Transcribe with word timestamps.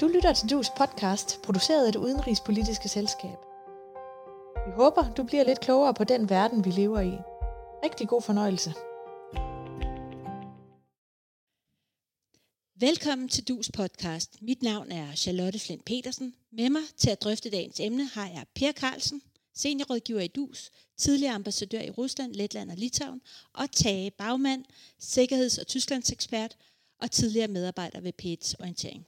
Du 0.00 0.06
lytter 0.08 0.32
til 0.32 0.50
Dus 0.50 0.70
podcast, 0.76 1.42
produceret 1.42 1.86
af 1.86 1.92
det 1.92 1.98
udenrigspolitiske 1.98 2.88
selskab. 2.88 3.38
Vi 4.66 4.72
håber, 4.72 5.14
du 5.16 5.22
bliver 5.24 5.44
lidt 5.44 5.60
klogere 5.60 5.94
på 5.94 6.04
den 6.04 6.30
verden, 6.30 6.64
vi 6.64 6.70
lever 6.70 7.00
i. 7.00 7.12
Rigtig 7.84 8.08
god 8.08 8.22
fornøjelse. 8.22 8.70
Velkommen 12.80 13.28
til 13.28 13.48
Dus 13.48 13.70
podcast. 13.70 14.42
Mit 14.42 14.62
navn 14.62 14.92
er 14.92 15.14
Charlotte 15.14 15.58
Flint 15.58 15.84
Petersen. 15.84 16.34
Med 16.52 16.70
mig 16.70 16.82
til 16.96 17.10
at 17.10 17.22
drøfte 17.22 17.50
dagens 17.50 17.80
emne 17.80 18.06
har 18.06 18.28
jeg 18.28 18.44
Per 18.54 18.72
Carlsen, 18.72 19.22
seniorrådgiver 19.54 20.20
i 20.20 20.28
Dus, 20.28 20.70
tidligere 20.96 21.34
ambassadør 21.34 21.80
i 21.80 21.90
Rusland, 21.90 22.34
Letland 22.34 22.70
og 22.70 22.76
Litauen, 22.76 23.20
og 23.54 23.70
Tage 23.72 24.10
Bagmand, 24.10 24.64
sikkerheds- 24.98 25.58
og 25.58 25.66
tysklandsekspert 25.66 26.56
og 27.02 27.10
tidligere 27.10 27.48
medarbejder 27.48 28.00
ved 28.00 28.12
PET's 28.22 28.54
orientering. 28.60 29.06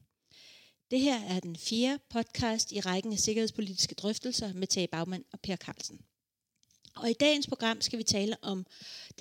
Det 0.91 1.01
her 1.01 1.21
er 1.21 1.41
den 1.41 1.57
fjerde 1.57 2.03
podcast 2.11 2.73
i 2.73 2.81
rækken 2.81 3.13
af 3.13 3.19
sikkerhedspolitiske 3.19 3.95
drøftelser 3.95 4.53
med 4.53 4.67
Tage 4.67 4.89
Bagmand 4.89 5.25
og 5.33 5.41
Per 5.41 5.57
Carlsen. 5.57 6.01
Og 6.97 7.11
i 7.11 7.13
dagens 7.13 7.47
program 7.47 7.81
skal 7.81 7.99
vi 7.99 8.05
tale 8.05 8.37
om 8.43 8.67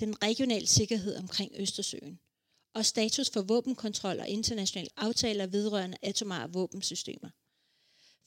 den 0.00 0.22
regionale 0.22 0.66
sikkerhed 0.66 1.16
omkring 1.16 1.52
Østersøen 1.56 2.18
og 2.74 2.84
status 2.84 3.30
for 3.30 3.42
våbenkontrol 3.42 4.20
og 4.20 4.28
internationale 4.28 4.90
aftaler 4.96 5.46
vedrørende 5.46 5.96
atomare 6.02 6.52
våbensystemer. 6.52 7.30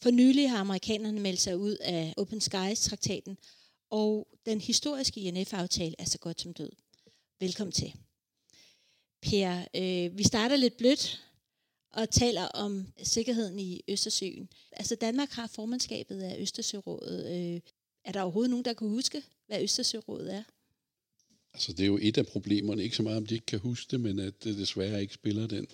For 0.01 0.11
nylig 0.11 0.49
har 0.49 0.57
amerikanerne 0.57 1.19
meldt 1.19 1.39
sig 1.41 1.57
ud 1.57 1.75
af 1.75 2.13
Open 2.17 2.41
Skies-traktaten, 2.41 3.37
og 3.89 4.27
den 4.45 4.61
historiske 4.61 5.19
INF-aftale 5.19 5.95
er 5.99 6.05
så 6.05 6.17
godt 6.17 6.41
som 6.41 6.53
død. 6.53 6.71
Velkommen 7.39 7.71
til. 7.71 7.93
Per, 9.21 9.65
øh, 9.75 10.17
vi 10.17 10.23
starter 10.23 10.55
lidt 10.55 10.77
blødt 10.77 11.21
og 11.93 12.09
taler 12.09 12.43
om 12.43 12.87
sikkerheden 13.03 13.59
i 13.59 13.81
Østersøen. 13.87 14.49
Altså 14.71 14.95
Danmark 14.95 15.29
har 15.29 15.47
formandskabet 15.47 16.21
af 16.21 16.37
Østersørådet. 16.39 17.25
Øh, 17.25 17.61
er 18.05 18.11
der 18.11 18.21
overhovedet 18.21 18.49
nogen, 18.49 18.65
der 18.65 18.73
kan 18.73 18.87
huske, 18.87 19.23
hvad 19.47 19.63
Østersørådet 19.63 20.33
er? 20.33 20.43
Altså 21.53 21.73
det 21.73 21.83
er 21.83 21.87
jo 21.87 21.99
et 22.01 22.17
af 22.17 22.27
problemerne, 22.27 22.83
ikke 22.83 22.95
så 22.95 23.03
meget 23.03 23.17
om 23.17 23.25
de 23.25 23.33
ikke 23.33 23.45
kan 23.45 23.59
huske 23.59 23.91
det, 23.91 23.99
men 23.99 24.19
at 24.19 24.43
det 24.43 24.57
desværre 24.57 25.01
ikke 25.01 25.13
spiller 25.13 25.47
den 25.47 25.67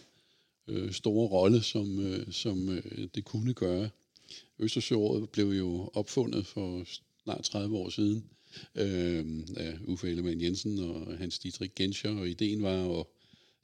øh, 0.67 0.91
store 0.91 1.27
rolle, 1.27 1.63
som, 1.63 1.99
øh, 1.99 2.31
som 2.31 2.69
øh, 2.69 3.07
det 3.15 3.25
kunne 3.25 3.53
gøre. 3.53 3.89
Østersørådet 4.59 5.29
blev 5.29 5.47
jo 5.47 5.89
opfundet 5.93 6.45
for 6.45 6.83
snart 7.23 7.43
30 7.43 7.77
år 7.77 7.89
siden 7.89 8.29
øh, 8.75 9.25
af 9.57 9.77
Uffe 9.85 10.09
Ellemann 10.09 10.41
Jensen 10.41 10.79
og 10.79 11.17
Hans 11.17 11.39
Dietrich 11.39 11.73
Genscher, 11.75 12.19
og 12.19 12.29
ideen 12.29 12.63
var 12.63 12.99
at 12.99 13.05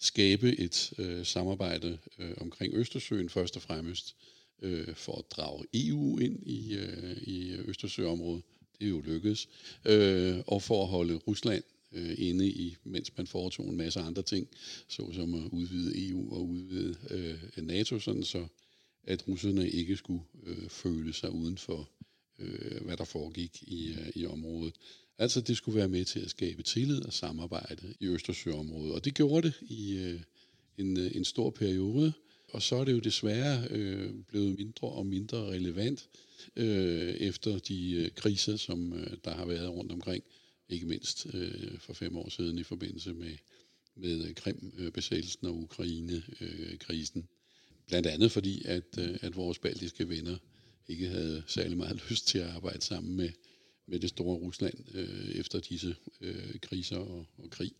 skabe 0.03 0.59
et 0.59 0.93
øh, 0.97 1.25
samarbejde 1.25 1.97
øh, 2.19 2.31
omkring 2.37 2.73
Østersøen 2.73 3.29
først 3.29 3.55
og 3.55 3.61
fremmest 3.61 4.15
øh, 4.61 4.95
for 4.95 5.17
at 5.17 5.31
drage 5.31 5.65
EU 5.73 6.17
ind 6.17 6.47
i, 6.47 6.75
øh, 6.75 7.17
i 7.17 7.53
Østersøområdet. 7.53 8.43
Det 8.79 8.85
er 8.85 8.89
jo 8.89 9.01
lykkedes. 9.01 9.49
Øh, 9.85 10.39
og 10.47 10.61
for 10.61 10.83
at 10.83 10.89
holde 10.89 11.15
Rusland 11.15 11.63
øh, 11.91 12.15
inde 12.17 12.47
i, 12.47 12.75
mens 12.83 13.17
man 13.17 13.27
foretog 13.27 13.69
en 13.69 13.77
masse 13.77 13.99
andre 13.99 14.21
ting, 14.21 14.47
såsom 14.87 15.33
at 15.33 15.49
udvide 15.51 16.09
EU 16.09 16.33
og 16.33 16.49
udvide 16.49 16.95
øh, 17.09 17.65
NATO, 17.65 17.99
sådan 17.99 18.23
så 18.23 18.47
at 19.03 19.27
russerne 19.27 19.69
ikke 19.69 19.97
skulle 19.97 20.23
øh, 20.43 20.69
føle 20.69 21.13
sig 21.13 21.31
uden 21.31 21.57
for, 21.57 21.89
øh, 22.39 22.72
hvad 22.93 22.97
der 22.97 23.11
foregik 23.11 23.63
i, 23.63 23.93
øh, 23.93 24.09
i 24.15 24.25
området. 24.25 24.75
Altså 25.17 25.41
det 25.41 25.57
skulle 25.57 25.77
være 25.77 25.87
med 25.87 26.05
til 26.05 26.19
at 26.19 26.29
skabe 26.29 26.63
tillid 26.63 27.05
og 27.05 27.13
samarbejde 27.13 27.93
i 27.99 28.07
Østersøområdet. 28.07 28.93
Og 28.93 29.05
det 29.05 29.13
gjorde 29.13 29.47
det 29.47 29.53
i 29.61 29.97
øh, 29.97 30.19
en, 30.77 30.97
øh, 30.97 31.11
en 31.15 31.25
stor 31.25 31.49
periode. 31.49 32.13
Og 32.49 32.61
så 32.61 32.75
er 32.75 32.83
det 32.85 32.91
jo 32.91 32.99
desværre 32.99 33.67
øh, 33.69 34.13
blevet 34.27 34.57
mindre 34.57 34.87
og 34.87 35.05
mindre 35.05 35.37
relevant 35.37 36.09
øh, 36.55 37.13
efter 37.13 37.59
de 37.59 37.91
øh, 37.91 38.11
kriser, 38.11 38.57
som 38.57 38.93
øh, 38.93 39.17
der 39.25 39.31
har 39.31 39.45
været 39.45 39.69
rundt 39.69 39.91
omkring. 39.91 40.23
Ikke 40.69 40.85
mindst 40.85 41.27
øh, 41.33 41.79
for 41.79 41.93
fem 41.93 42.17
år 42.17 42.29
siden 42.29 42.57
i 42.57 42.63
forbindelse 42.63 43.13
med, 43.13 43.35
med 43.95 44.25
øh, 44.27 44.35
Krim-besættelsen 44.35 45.47
og 45.47 45.55
Ukraine-krisen. 45.55 47.21
Øh, 47.21 47.27
Blandt 47.87 48.07
andet 48.07 48.31
fordi, 48.31 48.61
at, 48.65 48.97
øh, 48.99 49.17
at 49.21 49.35
vores 49.35 49.59
baltiske 49.59 50.09
venner 50.09 50.37
ikke 50.87 51.07
havde 51.07 51.43
særlig 51.47 51.77
meget 51.77 52.03
lyst 52.09 52.27
til 52.27 52.39
at 52.39 52.49
arbejde 52.49 52.81
sammen 52.81 53.15
med, 53.15 53.29
med 53.87 53.99
det 53.99 54.09
store 54.09 54.37
Rusland 54.37 54.73
øh, 54.93 55.29
efter 55.29 55.59
disse 55.59 55.95
øh, 56.21 56.59
kriser 56.61 56.97
og, 56.97 57.25
og 57.37 57.49
krig. 57.49 57.71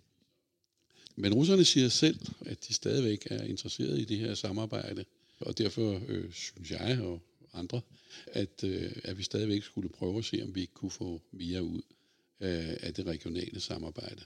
Men 1.16 1.34
russerne 1.34 1.66
siger 1.66 1.90
selv, 1.90 2.20
at 2.46 2.68
de 2.68 2.74
stadigvæk 2.74 3.28
er 3.32 3.44
interesseret 3.44 4.00
i 4.00 4.06
det 4.06 4.18
her 4.18 4.34
samarbejde, 4.34 5.06
og 5.40 5.58
derfor 5.58 6.02
øh, 6.08 6.32
synes 6.32 6.72
jeg 6.72 7.00
og 7.02 7.22
andre, 7.54 7.82
at, 8.28 8.64
øh, 8.64 8.92
at 9.04 9.18
vi 9.18 9.24
stadigvæk 9.24 9.64
skulle 9.64 9.90
prøve 9.90 10.18
at 10.18 10.26
se, 10.26 10.44
om 10.44 10.56
vi 10.56 10.62
ikke 10.62 10.74
kunne 10.74 10.92
få 10.92 11.22
mere 11.32 11.64
ud 11.64 11.82
af, 12.40 12.78
af 12.82 12.94
det 12.94 13.06
regionale 13.06 13.60
samarbejde. 13.60 14.22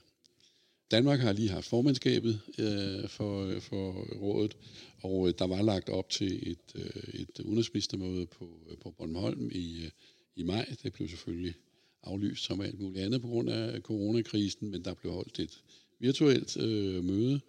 Danmark 0.90 1.20
har 1.20 1.32
lige 1.32 1.48
haft 1.48 1.66
formandskabet 1.66 2.40
øh, 2.58 3.08
for, 3.08 3.60
for 3.60 3.92
rådet, 4.14 4.56
og 5.02 5.28
øh, 5.28 5.34
der 5.38 5.46
var 5.46 5.62
lagt 5.62 5.88
op 5.88 6.10
til 6.10 6.50
et, 6.50 6.74
øh, 6.74 7.20
et 7.20 7.40
udenrigsministermøde 7.40 8.26
på, 8.26 8.48
øh, 8.70 8.76
på 8.78 8.90
Bornholm 8.90 9.50
i, 9.52 9.84
øh, 9.84 9.90
i 10.36 10.42
maj. 10.42 10.74
Det 10.82 10.92
blev 10.92 11.08
selvfølgelig 11.08 11.54
aflyst 12.02 12.44
som 12.44 12.60
alt 12.60 12.80
muligt 12.80 13.04
andet 13.04 13.22
på 13.22 13.28
grund 13.28 13.50
af 13.50 13.80
coronakrisen, 13.80 14.70
men 14.70 14.84
der 14.84 14.94
blev 14.94 15.12
holdt 15.12 15.38
et 15.38 15.62
virtuelt 16.00 16.56
øh, 16.56 17.04
møde. 17.04 17.40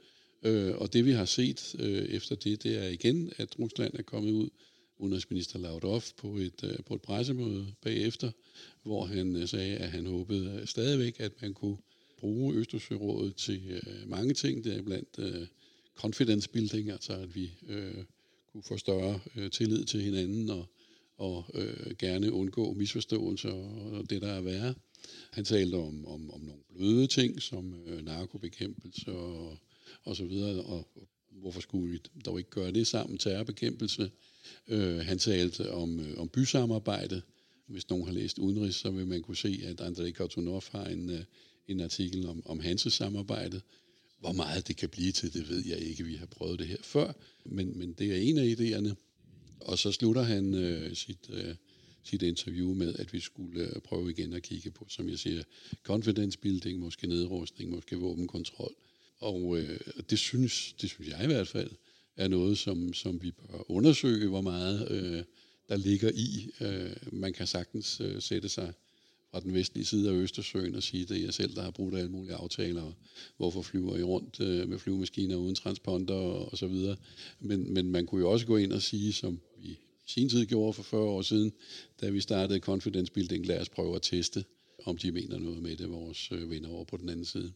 Øh, 0.44 0.78
og 0.78 0.94
det 0.94 1.06
vi 1.06 1.12
har 1.12 1.26
set 1.26 1.76
øh, 1.80 2.06
efter 2.06 2.36
det, 2.36 2.64
det 2.64 2.78
er 2.78 2.88
igen, 2.88 3.32
at 3.38 3.60
Rusland 3.60 3.94
er 3.94 4.04
kommet 4.04 4.32
ud, 4.32 4.50
udenrigsminister 4.98 5.60
Lavrov, 5.60 6.02
på 6.18 6.38
et, 6.38 6.64
øh, 6.64 6.78
på 6.86 6.96
et 6.96 7.02
pressemøde 7.02 7.74
bagefter, 7.82 8.32
hvor 8.84 9.06
han 9.06 9.36
øh, 9.36 9.48
sagde, 9.48 9.78
at 9.78 9.92
han 9.92 10.06
håbede 10.06 10.68
stadigvæk, 10.68 11.16
at 11.20 11.42
man 11.42 11.54
kunne 11.54 11.78
bruge 12.19 12.56
Østersørådet 12.56 13.35
til 13.35 13.62
øh, 13.69 14.09
mange 14.09 14.34
ting, 14.34 14.63
det 14.63 14.78
er 14.78 14.81
blandt 14.81 15.09
øh, 15.19 15.47
confidence 15.96 16.50
building, 16.50 16.90
altså 16.90 17.13
at 17.13 17.35
vi 17.35 17.52
øh, 17.68 18.03
kunne 18.52 18.63
få 18.63 18.78
større 18.78 19.19
øh, 19.35 19.52
tillid 19.52 19.85
til 19.85 20.02
hinanden 20.02 20.50
og, 20.50 20.66
og 21.18 21.46
øh, 21.53 21.96
gerne 22.00 22.34
undgå 22.34 22.74
misforståelser 22.74 23.52
og, 23.52 23.91
og 23.91 24.09
det, 24.09 24.22
der 24.22 24.28
er 24.28 24.41
værre. 24.41 24.74
Han 25.31 25.46
talte 25.46 25.75
om, 25.75 26.06
om, 26.06 26.31
om 26.31 26.41
nogle 26.41 26.62
bløde 26.75 27.07
ting, 27.07 27.41
som 27.41 27.74
øh, 27.88 28.06
narkobekæmpelse 28.06 29.12
og, 29.12 29.57
og 30.03 30.16
så 30.16 30.25
videre, 30.25 30.63
og, 30.63 30.88
og 30.96 31.07
hvorfor 31.31 31.62
skulle 31.62 31.91
vi 31.91 32.00
dog 32.25 32.40
ikke 32.40 32.50
gøre 32.50 32.72
det 32.72 32.88
sammen, 32.88 33.18
terrorbekæmpelse. 33.18 34.12
Øh, 34.68 34.97
han 34.97 35.19
talte 35.19 35.72
om, 35.72 36.00
øh, 36.00 36.19
om 36.19 36.30
bysamarbejde. 36.30 37.22
Hvis 37.68 37.90
nogen 37.90 38.06
har 38.06 38.13
læst 38.13 38.40
udenrigs, 38.40 38.75
så 38.75 38.91
vil 38.91 39.07
man 39.07 39.22
kunne 39.22 39.38
se, 39.38 39.62
at 39.66 39.81
Andrei 39.81 40.12
Kortunov 40.12 40.63
har 40.72 40.86
en, 40.86 41.09
øh, 41.09 41.24
en 41.69 41.81
artikel 41.81 42.28
om, 42.28 42.41
om 42.46 42.59
hanses 42.59 42.94
samarbejdet 42.94 43.62
Hvor 44.19 44.31
meget 44.31 44.68
det 44.68 44.78
kan 44.78 44.90
blive 44.90 45.12
til, 45.12 45.34
det 45.34 45.50
ved 45.50 45.66
jeg 45.66 45.78
ikke. 45.78 46.03
Vi 46.03 46.16
har 46.16 46.25
prøvet 46.25 46.59
det 46.59 46.68
her 46.68 46.78
før, 46.81 47.13
men, 47.46 47.78
men 47.78 47.94
det 47.94 48.12
er 48.12 48.22
en 48.22 48.38
af 48.38 48.56
idéerne. 48.59 48.96
Og 49.59 49.78
så 49.78 49.91
slutter 49.91 50.22
han 50.22 50.53
øh, 50.53 50.96
sit, 50.96 51.30
øh, 51.30 51.56
sit 52.03 52.22
interview 52.22 52.74
med, 52.74 52.96
at 52.96 53.13
vi 53.13 53.19
skulle 53.19 53.62
øh, 53.62 53.81
prøve 53.81 54.09
igen 54.09 54.34
at 54.34 54.44
kigge 54.44 54.72
på, 54.72 54.85
som 54.90 55.09
jeg 55.09 55.19
siger, 55.19 55.44
confidence 55.84 56.40
building, 56.40 56.80
måske 56.80 57.07
nedrustning, 57.07 57.72
måske 57.72 57.96
våbenkontrol. 57.96 58.75
Og 59.19 59.57
øh, 59.57 59.80
det, 60.09 60.19
synes, 60.19 60.74
det 60.81 60.90
synes 60.90 61.09
jeg 61.09 61.24
i 61.24 61.28
hvert 61.28 61.47
fald 61.47 61.72
er 62.18 62.28
noget, 62.28 62.57
som, 62.57 62.94
som 62.94 63.24
vi 63.24 63.31
bør 63.31 63.72
undersøge, 63.72 64.28
hvor 64.28 64.41
meget 64.41 64.91
øh, 64.91 65.24
der 65.69 65.78
ligger 65.78 66.12
i. 66.16 66.51
Øh, 66.62 67.13
man 67.13 67.34
kan 67.34 67.47
sagtens 67.47 68.01
øh, 68.01 68.22
sætte 68.22 68.50
sig 68.50 68.74
fra 69.32 69.40
den 69.40 69.54
vestlige 69.54 69.86
side 69.86 70.10
af 70.10 70.14
Østersøen 70.14 70.76
og 70.76 70.84
sige, 70.84 71.04
at 71.04 71.10
det 71.10 71.18
er 71.18 71.24
jeg 71.24 71.34
selv, 71.34 71.56
der 71.56 71.62
har 71.62 71.72
brugt 71.72 71.96
alle 71.96 72.12
mulige 72.12 72.36
aftaler, 72.36 72.82
og 72.82 72.94
hvorfor 73.38 73.62
flyver 73.62 73.98
I 73.98 74.04
rundt 74.04 74.40
øh, 74.40 74.70
med 74.70 74.80
flyvemaskiner 74.80 75.36
uden 75.36 75.56
transponder 75.56 76.14
og, 76.14 76.52
og 76.52 76.58
så 76.58 76.68
videre. 76.68 76.96
Men, 77.40 77.74
men 77.74 77.92
man 77.92 78.06
kunne 78.06 78.22
jo 78.22 78.32
også 78.32 78.46
gå 78.46 78.58
ind 78.58 78.74
og 78.74 78.82
sige, 78.82 79.14
som 79.14 79.40
vi 79.58 79.68
i 79.70 79.78
sin 80.06 80.30
tid 80.30 80.46
gjorde 80.46 80.74
for 80.74 80.84
40 80.84 81.02
år 81.02 81.22
siden, 81.22 81.52
da 82.02 82.10
vi 82.10 82.22
startede 82.22 82.60
Confidence 82.60 83.12
Building, 83.12 83.46
lad 83.46 83.62
os 83.62 83.70
prøve 83.70 83.96
at 83.96 84.02
teste, 84.02 84.46
om 84.86 84.98
de 84.98 85.12
mener 85.12 85.40
noget 85.40 85.64
med 85.64 85.75
det, 85.75 85.90
vores 85.90 86.32
øh, 86.32 86.50
venner 86.50 86.70
over 86.70 86.84
på 86.84 86.98
den 86.98 87.10
anden 87.10 87.25
side. 87.25 87.54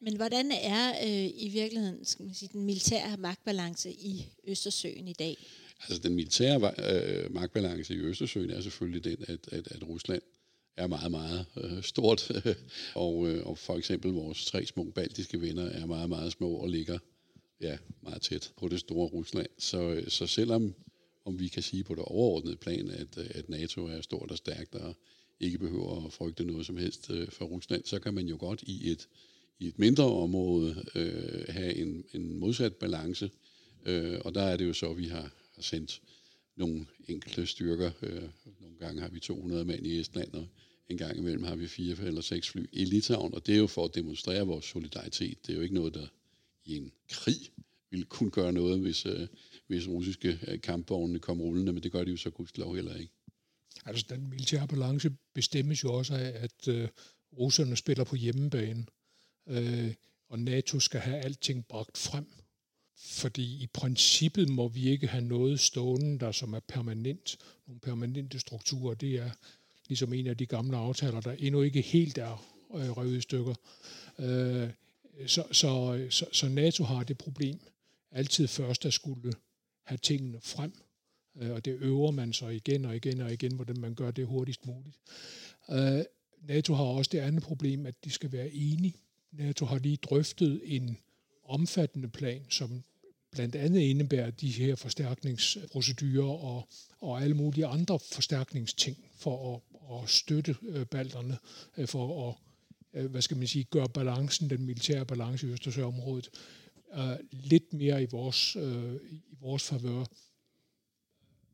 Men 0.00 0.16
hvordan 0.16 0.52
er 0.52 0.90
øh, 0.90 1.30
i 1.36 1.48
virkeligheden 1.48 2.04
skal 2.04 2.24
man 2.26 2.34
sige, 2.34 2.50
den 2.52 2.64
militære 2.64 3.16
magtbalance 3.16 3.92
i 3.92 4.26
Østersøen 4.46 5.08
i 5.08 5.12
dag? 5.12 5.36
Altså 5.88 6.02
den 6.02 6.14
militære 6.14 6.72
øh, 6.78 7.34
magtbalance 7.34 7.94
i 7.94 7.98
Østersøen 7.98 8.50
er 8.50 8.60
selvfølgelig 8.60 9.04
den, 9.04 9.24
at, 9.28 9.48
at, 9.52 9.68
at 9.70 9.88
Rusland 9.88 10.22
er 10.76 10.86
meget, 10.86 11.10
meget 11.10 11.46
øh, 11.56 11.82
stort, 11.82 12.30
og, 12.94 13.28
øh, 13.28 13.46
og 13.46 13.58
for 13.58 13.76
eksempel 13.76 14.12
vores 14.12 14.46
tre 14.46 14.66
små 14.66 14.84
baltiske 14.94 15.40
venner 15.40 15.64
er 15.64 15.86
meget, 15.86 16.08
meget 16.08 16.32
små 16.32 16.50
og 16.50 16.68
ligger 16.68 16.98
ja, 17.60 17.78
meget 18.02 18.22
tæt 18.22 18.52
på 18.56 18.68
det 18.68 18.80
store 18.80 19.08
Rusland. 19.08 19.48
Så, 19.58 19.82
øh, 19.82 20.08
så 20.08 20.26
selvom 20.26 20.74
om 21.24 21.40
vi 21.40 21.48
kan 21.48 21.62
sige 21.62 21.84
på 21.84 21.94
det 21.94 22.04
overordnede 22.04 22.56
plan, 22.56 22.90
at, 22.90 23.18
øh, 23.18 23.26
at 23.30 23.48
NATO 23.48 23.86
er 23.86 24.00
stort 24.00 24.30
og 24.30 24.36
stærkt 24.36 24.74
og 24.74 24.94
ikke 25.40 25.58
behøver 25.58 26.06
at 26.06 26.12
frygte 26.12 26.44
noget 26.44 26.66
som 26.66 26.76
helst 26.76 27.10
øh, 27.10 27.28
for 27.28 27.44
Rusland, 27.44 27.84
så 27.84 27.98
kan 27.98 28.14
man 28.14 28.26
jo 28.26 28.36
godt 28.40 28.62
i 28.62 28.90
et, 28.90 29.08
i 29.58 29.68
et 29.68 29.78
mindre 29.78 30.04
område 30.04 30.84
øh, 30.94 31.44
have 31.48 31.74
en, 31.74 32.04
en 32.12 32.38
modsat 32.38 32.76
balance, 32.76 33.30
Øh, 33.86 34.20
og 34.24 34.34
der 34.34 34.42
er 34.42 34.56
det 34.56 34.66
jo 34.66 34.72
så, 34.72 34.90
at 34.90 34.98
vi 34.98 35.06
har, 35.06 35.20
har 35.22 35.32
sendt 35.62 36.02
nogle 36.56 36.86
enkelte 37.08 37.46
styrker. 37.46 37.90
Øh, 38.02 38.22
nogle 38.60 38.76
gange 38.78 39.00
har 39.00 39.08
vi 39.08 39.20
200 39.20 39.64
mand 39.64 39.86
i 39.86 40.00
Estland, 40.00 40.32
og 40.32 40.48
en 40.88 40.98
gang 40.98 41.18
imellem 41.18 41.44
har 41.44 41.56
vi 41.56 41.66
fire 41.66 42.06
eller 42.06 42.20
seks 42.20 42.48
fly 42.48 42.66
i 42.72 42.84
Litauen, 42.84 43.34
og 43.34 43.46
det 43.46 43.54
er 43.54 43.58
jo 43.58 43.66
for 43.66 43.84
at 43.84 43.94
demonstrere 43.94 44.46
vores 44.46 44.64
solidaritet. 44.64 45.46
Det 45.46 45.52
er 45.52 45.56
jo 45.56 45.62
ikke 45.62 45.74
noget, 45.74 45.94
der 45.94 46.06
i 46.64 46.76
en 46.76 46.92
krig 47.10 47.36
ville 47.90 48.04
kunne 48.04 48.30
gøre 48.30 48.52
noget, 48.52 48.80
hvis, 48.80 49.06
øh, 49.06 49.28
hvis 49.66 49.88
russiske 49.88 50.38
øh, 50.48 50.60
kampvogne 50.60 51.18
kom 51.18 51.40
rullende, 51.40 51.72
men 51.72 51.82
det 51.82 51.92
gør 51.92 52.04
de 52.04 52.10
jo 52.10 52.16
så 52.16 52.30
gudslov 52.30 52.74
heller 52.74 52.96
ikke. 52.96 53.12
Altså, 53.84 54.06
den 54.08 54.28
militære 54.28 54.68
balance 54.68 55.10
bestemmes 55.34 55.84
jo 55.84 55.92
også 55.92 56.14
af, 56.14 56.32
at 56.34 56.68
øh, 56.68 56.88
russerne 57.38 57.76
spiller 57.76 58.04
på 58.04 58.16
hjemmebane, 58.16 58.86
øh, 59.46 59.94
og 60.28 60.38
NATO 60.38 60.80
skal 60.80 61.00
have 61.00 61.16
alting 61.16 61.66
bragt 61.66 61.98
frem. 61.98 62.26
Fordi 63.04 63.62
i 63.62 63.66
princippet 63.66 64.48
må 64.48 64.68
vi 64.68 64.88
ikke 64.88 65.06
have 65.06 65.24
noget 65.24 65.60
stående, 65.60 66.18
der 66.18 66.32
som 66.32 66.52
er 66.52 66.60
permanent. 66.60 67.38
Nogle 67.66 67.80
permanente 67.80 68.38
strukturer, 68.38 68.94
det 68.94 69.14
er 69.14 69.30
ligesom 69.88 70.12
en 70.12 70.26
af 70.26 70.36
de 70.36 70.46
gamle 70.46 70.76
aftaler, 70.76 71.20
der 71.20 71.32
endnu 71.32 71.62
ikke 71.62 71.80
helt 71.80 72.18
er 72.18 72.44
øh, 72.74 72.90
revet 72.90 73.16
i 73.16 73.20
stykker. 73.20 73.54
Øh, 74.18 74.70
så, 75.26 75.44
så, 75.52 76.06
så, 76.10 76.26
så 76.32 76.48
NATO 76.48 76.84
har 76.84 77.04
det 77.04 77.18
problem 77.18 77.60
altid 78.10 78.48
først 78.48 78.86
at 78.86 78.92
skulle 78.92 79.32
have 79.82 79.98
tingene 79.98 80.40
frem, 80.40 80.72
øh, 81.36 81.50
og 81.50 81.64
det 81.64 81.72
øver 81.72 82.10
man 82.10 82.32
så 82.32 82.48
igen 82.48 82.84
og 82.84 82.96
igen 82.96 83.20
og 83.20 83.32
igen, 83.32 83.54
hvordan 83.54 83.80
man 83.80 83.94
gør 83.94 84.10
det 84.10 84.26
hurtigst 84.26 84.66
muligt. 84.66 84.96
Øh, 85.70 86.04
NATO 86.42 86.74
har 86.74 86.84
også 86.84 87.08
det 87.12 87.18
andet 87.18 87.42
problem, 87.42 87.86
at 87.86 88.04
de 88.04 88.10
skal 88.10 88.32
være 88.32 88.50
enige. 88.50 88.94
NATO 89.32 89.66
har 89.66 89.78
lige 89.78 89.96
drøftet 89.96 90.60
en 90.64 90.98
omfattende 91.44 92.08
plan, 92.08 92.46
som 92.50 92.82
blandt 93.32 93.56
andet 93.56 93.80
indebærer 93.80 94.30
de 94.30 94.50
her 94.50 94.76
forstærkningsprocedurer 94.76 96.38
og, 96.44 96.68
og 97.00 97.22
alle 97.22 97.34
mulige 97.34 97.66
andre 97.66 97.98
forstærkningsting 98.12 98.96
for 99.16 99.54
at, 99.54 99.60
at 100.02 100.10
støtte 100.10 100.56
øh, 100.62 100.86
balterne, 100.86 101.38
øh, 101.76 101.88
for 101.88 102.28
at 102.28 102.34
øh, 102.94 103.10
hvad 103.10 103.22
skal 103.22 103.36
man 103.36 103.46
sige, 103.46 103.64
gøre 103.64 103.88
balancen, 103.88 104.50
den 104.50 104.66
militære 104.66 105.06
balance 105.06 105.46
i 105.46 105.50
Østersøområdet, 105.50 106.30
lidt 107.30 107.72
mere 107.72 108.02
i 108.02 108.06
vores, 108.10 108.56
i 109.10 109.36
vores 109.40 109.62
favør. 109.62 110.04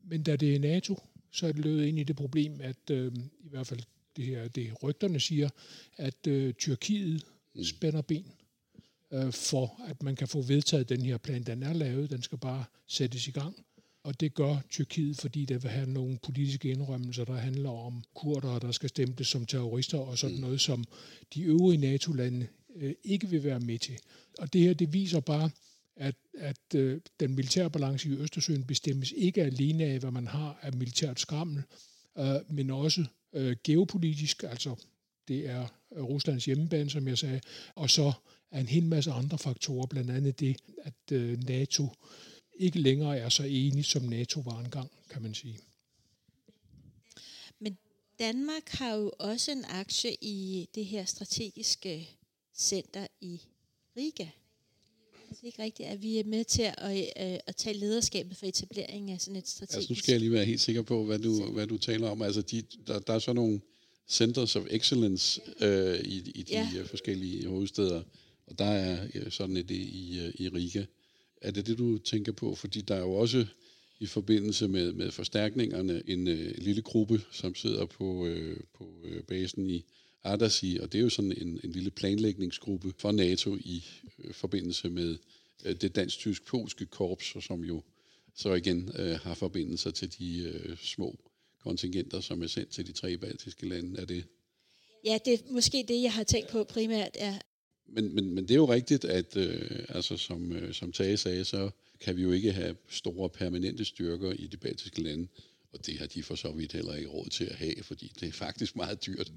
Men 0.05 0.23
da 0.23 0.37
det 0.37 0.55
er 0.55 0.59
NATO, 0.59 1.03
så 1.31 1.47
er 1.47 1.53
det 1.53 1.65
løbet 1.65 1.85
ind 1.85 1.99
i 1.99 2.03
det 2.03 2.17
problem, 2.17 2.61
at 2.61 2.91
i 3.41 3.49
hvert 3.51 3.67
fald 3.67 3.81
det 4.17 4.25
her, 4.25 4.49
det 4.49 4.83
rygterne 4.83 5.21
siger, 5.21 5.49
at 5.97 6.29
Tyrkiet 6.59 7.25
mm. 7.55 7.65
spænder 7.65 8.03
ben 8.03 8.33
øh, 9.13 9.33
for, 9.33 9.81
at 9.89 10.03
man 10.03 10.17
kan 10.17 10.29
få 10.29 10.43
vedtaget 10.43 10.89
den 10.89 11.03
her 11.03 11.19
plan. 11.19 11.43
Den 11.43 11.63
er 11.63 11.73
lavet, 11.73 12.11
den 12.11 12.23
skal 12.23 12.39
bare 12.39 12.65
sættes 12.87 13.29
i 13.29 13.31
gang. 13.31 13.65
Og 14.03 14.21
det 14.21 14.35
gør 14.35 14.57
Tyrkiet, 14.71 15.17
fordi 15.17 15.45
der 15.45 15.59
vil 15.59 15.71
have 15.71 15.91
nogle 15.91 16.19
politiske 16.23 16.71
indrømmelser, 16.71 17.25
der 17.25 17.35
handler 17.35 17.71
om 17.71 18.05
kurdere, 18.15 18.59
der 18.59 18.73
skal 18.73 18.89
stemple 18.89 19.25
som 19.25 19.47
terrorister 19.47 19.99
og 19.99 20.19
sådan 20.19 20.37
mm. 20.37 20.43
noget, 20.43 20.61
som 20.61 20.85
de 21.35 21.43
øvrige 21.43 21.81
NATO-lande 21.81 22.47
øh, 22.77 22.95
ikke 23.05 23.29
vil 23.29 23.45
være 23.45 23.61
med 23.61 23.79
til. 23.79 23.99
Og 24.39 24.53
det 24.53 24.61
her, 24.61 24.75
det 24.75 24.93
viser 24.93 25.21
bare, 25.21 25.51
at, 25.97 26.15
at 26.39 26.75
øh, 26.75 27.01
den 27.21 27.35
militære 27.35 27.71
balance 27.71 28.09
i 28.09 28.13
Østersøen 28.13 28.65
bestemmes 28.65 29.13
ikke 29.17 29.43
alene 29.43 29.85
af, 29.85 29.99
hvad 29.99 30.11
man 30.11 30.27
har 30.27 30.59
af 30.63 30.73
militært 30.73 31.21
skrammel, 31.21 31.63
øh, 32.19 32.35
men 32.49 32.71
også 32.71 33.05
øh, 33.33 33.57
geopolitisk, 33.65 34.43
altså 34.43 34.77
det 35.29 35.49
er 35.49 35.67
Ruslands 35.97 36.45
hjemmebane, 36.45 36.91
som 36.91 37.09
jeg 37.09 37.19
sagde, 37.19 37.41
og 37.75 37.91
så 37.91 38.13
er 38.51 38.61
en 38.61 38.67
hel 38.67 38.85
masse 38.85 39.11
andre 39.11 39.39
faktorer, 39.39 39.87
blandt 39.87 40.11
andet 40.11 40.41
det, 40.41 40.57
at 40.83 41.13
øh, 41.13 41.43
NATO 41.45 41.89
ikke 42.59 42.79
længere 42.79 43.19
er 43.19 43.29
så 43.29 43.43
enig, 43.43 43.85
som 43.85 44.03
NATO 44.03 44.41
var 44.41 44.61
engang, 44.61 44.91
kan 45.11 45.23
man 45.23 45.35
sige. 45.35 45.59
Men 47.59 47.79
Danmark 48.19 48.69
har 48.69 48.95
jo 48.95 49.13
også 49.19 49.53
en 49.53 49.65
aktie 49.69 50.15
i 50.21 50.69
det 50.75 50.85
her 50.85 51.05
strategiske 51.05 52.09
center 52.57 53.07
i 53.21 53.41
Riga. 53.97 54.27
Er 55.31 55.35
det 55.35 55.43
ikke 55.43 55.63
rigtigt, 55.63 55.89
at 55.89 56.03
vi 56.03 56.19
er 56.19 56.25
med 56.25 56.45
til 56.45 56.63
at, 56.63 56.97
øh, 56.97 57.39
at 57.47 57.57
tage 57.57 57.79
lederskabet 57.79 58.37
for 58.37 58.47
etableringen 58.47 59.11
af 59.11 59.21
sådan 59.21 59.37
et 59.37 59.49
strategisk... 59.49 59.77
Altså, 59.77 59.93
nu 59.93 59.97
skal 59.97 60.13
jeg 60.13 60.21
lige 60.21 60.33
være 60.33 60.45
helt 60.45 60.61
sikker 60.61 60.83
på, 60.83 61.05
hvad 61.05 61.19
du, 61.19 61.45
hvad 61.45 61.67
du 61.67 61.79
taler 61.79 62.09
om. 62.09 62.23
Altså, 62.23 62.43
de, 62.43 62.63
der, 62.87 62.99
der 62.99 63.13
er 63.13 63.19
så 63.19 63.33
nogle 63.33 63.61
centers 64.09 64.57
of 64.57 64.65
excellence 64.71 65.41
øh, 65.61 66.01
i, 66.01 66.31
i 66.35 66.43
de 66.43 66.53
ja. 66.53 66.83
forskellige 66.83 67.49
hovedsteder, 67.49 68.03
og 68.51 68.59
der 68.59 68.65
er 68.65 69.31
sådan 69.31 69.57
et 69.57 69.71
i, 69.71 70.31
i 70.35 70.49
Riga. 70.49 70.85
Er 71.43 71.51
det 71.51 71.67
det, 71.67 71.79
du 71.79 71.99
tænker 71.99 72.33
på? 72.33 72.55
Fordi 72.55 72.81
der 72.81 72.95
er 72.95 73.01
jo 73.01 73.15
også 73.15 73.47
i 74.01 74.07
forbindelse 74.07 74.69
med, 74.69 74.93
med 74.93 75.11
forstærkningerne 75.11 76.03
en 76.07 76.29
øh, 76.29 76.55
lille 76.59 76.83
gruppe, 76.83 77.21
som 77.33 77.55
sidder 77.55 77.87
på, 77.87 78.27
øh, 78.27 78.61
på 78.75 78.95
øh, 79.05 79.23
basen 79.23 79.71
i 79.71 79.85
Ardasi, 80.25 80.79
og 80.83 80.93
det 80.93 80.99
er 80.99 81.03
jo 81.03 81.09
sådan 81.09 81.33
en, 81.33 81.61
en 81.65 81.73
lille 81.73 81.91
planlægningsgruppe 81.91 82.93
for 82.99 83.13
NATO 83.13 83.57
i 83.57 83.85
øh, 84.19 84.35
forbindelse 84.35 84.91
med 84.91 85.19
øh, 85.65 85.77
det 85.77 85.97
dansk-tysk-polske 85.97 86.87
korps, 86.87 87.37
som 87.41 87.65
jo 87.65 87.83
så 88.35 88.55
igen 88.55 88.91
øh, 88.99 89.21
har 89.21 89.35
forbindelser 89.35 89.91
til 89.91 90.19
de 90.19 90.39
øh, 90.39 90.77
små 90.77 91.19
kontingenter, 91.63 92.21
som 92.21 92.43
er 92.43 92.47
sendt 92.47 92.71
til 92.71 92.87
de 92.87 92.93
tre 92.93 93.17
baltiske 93.17 93.69
lande. 93.69 94.01
Er 94.01 94.05
det 94.05 94.25
Ja, 95.05 95.19
det 95.25 95.33
er 95.33 95.39
måske 95.51 95.85
det, 95.89 96.03
jeg 96.03 96.13
har 96.13 96.25
tænkt 96.25 96.49
på 96.51 96.65
primært, 96.65 97.11
er, 97.15 97.39
men, 97.89 98.15
men, 98.15 98.35
men 98.35 98.45
det 98.45 98.51
er 98.51 98.55
jo 98.55 98.73
rigtigt, 98.73 99.05
at 99.05 99.37
øh, 99.37 99.85
altså, 99.89 100.17
som, 100.17 100.53
øh, 100.53 100.75
som 100.75 100.93
Tage 100.93 101.17
sagde, 101.17 101.45
så 101.45 101.71
kan 102.01 102.17
vi 102.17 102.23
jo 102.23 102.33
ikke 102.33 102.53
have 102.53 102.77
store 102.89 103.29
permanente 103.29 103.85
styrker 103.85 104.33
i 104.33 104.47
de 104.47 104.57
baltiske 104.57 105.03
lande. 105.03 105.29
Og 105.73 105.87
det 105.87 105.99
har 105.99 106.07
de 106.07 106.23
for 106.23 106.35
så 106.35 106.53
vidt 106.53 106.73
heller 106.73 106.95
ikke 106.95 107.09
råd 107.09 107.29
til 107.29 107.45
at 107.45 107.57
have, 107.57 107.75
fordi 107.83 108.13
det 108.21 108.29
er 108.29 108.33
faktisk 108.33 108.77
meget 108.77 109.07
dyrt 109.07 109.33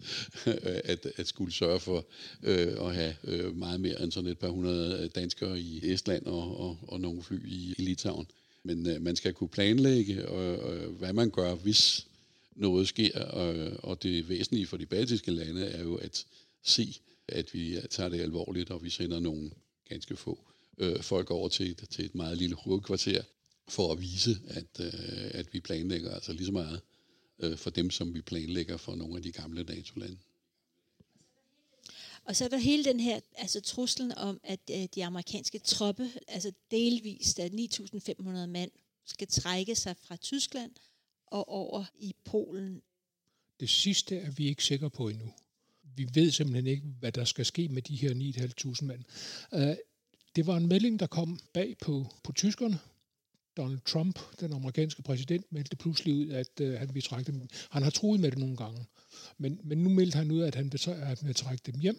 øh, 0.48 0.56
at, 0.84 1.08
at 1.16 1.28
skulle 1.28 1.54
sørge 1.54 1.80
for 1.80 2.06
øh, 2.44 2.88
at 2.88 2.96
have 2.96 3.16
øh, 3.24 3.56
meget 3.56 3.80
mere 3.80 4.04
end 4.04 4.12
sådan 4.12 4.30
et 4.30 4.40
par 4.40 4.50
hundrede 4.50 5.08
danskere 5.08 5.60
i 5.60 5.92
Estland 5.92 6.26
og, 6.26 6.60
og, 6.60 6.78
og 6.82 7.02
nogle 7.02 7.24
fly 7.24 7.48
i, 7.48 7.76
i 7.78 7.82
Litauen. 7.82 8.28
Men 8.64 8.90
øh, 8.90 9.02
man 9.02 9.16
skal 9.16 9.34
kunne 9.34 9.50
planlægge, 9.50 10.28
og, 10.28 10.76
øh, 10.76 10.92
hvad 10.92 11.14
man 11.14 11.30
gør, 11.30 11.56
hvis 11.56 12.08
noget 12.56 12.88
sker. 12.88 13.20
Og, 13.26 13.72
og 13.84 14.04
det 14.04 14.30
væsentlige 14.30 14.68
for 14.68 14.78
de 14.78 14.86
baltiske 14.86 15.32
lande 15.32 15.66
er 15.66 15.84
jo 15.84 15.96
at 15.96 16.26
se, 16.64 17.00
at 17.32 17.54
vi 17.54 17.78
tager 17.90 18.10
det 18.10 18.22
alvorligt, 18.22 18.72
og 18.72 18.84
vi 18.84 18.90
sender 18.90 19.20
nogle 19.20 19.52
ganske 19.90 20.16
få 20.16 20.48
øh, 20.78 21.02
folk 21.02 21.32
over 21.32 21.50
til 21.50 21.72
et, 21.72 21.88
til 21.90 22.06
et 22.06 22.16
meget 22.16 22.38
lille 22.38 22.56
hovedkvarter, 22.56 23.24
for 23.68 23.92
at 23.92 24.02
vise, 24.02 24.42
at, 24.48 24.80
øh, 24.80 25.32
at 25.34 25.54
vi 25.54 25.60
planlægger 25.60 26.14
altså 26.14 26.34
lige 26.34 26.46
så 26.46 26.52
meget 26.52 26.82
øh, 27.40 27.58
for 27.58 27.70
dem, 27.70 27.90
som 27.90 28.14
vi 28.14 28.22
planlægger 28.22 28.78
for 28.78 28.96
nogle 28.96 29.18
af 29.18 29.24
de 29.24 29.32
gamle 29.32 29.64
NATO-lande. 29.64 30.18
Og 32.26 32.36
så 32.36 32.46
er 32.46 32.50
der 32.50 32.58
hele 32.58 32.84
den 32.84 33.00
her 33.00 33.20
altså 33.36 33.62
truslen 33.62 34.12
om, 34.18 34.40
at 34.44 34.60
øh, 34.72 34.88
de 34.96 35.06
amerikanske 35.06 35.60
troppe, 35.60 36.12
altså 36.28 36.52
delvist 36.72 37.40
af 37.40 37.50
9.500 37.50 38.46
mand, 38.46 38.72
skal 39.06 39.28
trække 39.28 39.76
sig 39.76 39.96
fra 39.98 40.16
Tyskland 40.16 40.72
og 41.28 41.50
over 41.50 41.86
i 42.00 42.16
Polen. 42.26 42.82
Det 43.60 43.70
sidste 43.70 44.18
er 44.18 44.32
vi 44.32 44.48
ikke 44.48 44.64
sikre 44.64 44.90
på 44.90 45.08
endnu. 45.08 45.34
Vi 45.96 46.08
ved 46.14 46.32
simpelthen 46.32 46.68
ikke, 46.68 46.84
hvad 47.00 47.12
der 47.12 47.26
skal 47.26 47.46
ske 47.46 47.68
med 47.68 47.82
de 47.82 47.96
her 47.96 48.10
9.500 48.10 48.86
mand. 48.86 49.04
Uh, 49.52 49.76
det 50.36 50.48
var 50.48 50.58
en 50.58 50.68
melding, 50.68 51.00
der 51.00 51.08
kom 51.08 51.40
bag 51.54 51.76
på, 51.82 52.08
på 52.24 52.32
tyskerne, 52.32 52.80
Donald 53.58 53.80
Trump, 53.86 54.20
den 54.40 54.54
amerikanske 54.54 55.02
præsident, 55.02 55.52
meldte 55.52 55.76
pludselig 55.76 56.14
ud, 56.14 56.30
at 56.30 56.62
øh, 56.62 56.80
han 56.80 56.88
ville 56.88 57.02
trække 57.02 57.32
dem. 57.32 57.48
Han 57.70 57.84
har 57.84 57.90
troet 57.90 58.20
med 58.20 58.32
det 58.32 58.40
nogle 58.40 58.58
gange, 58.58 58.86
men, 59.38 59.60
men 59.64 59.78
nu 59.78 59.90
meldte 59.90 60.18
han 60.18 60.32
ud, 60.32 60.42
at 60.42 60.56
han 60.56 60.72
vil, 60.72 60.90
at 60.90 61.20
han 61.20 61.28
vil 61.28 61.36
trække 61.36 61.72
dem 61.72 61.80
hjem. 61.80 61.98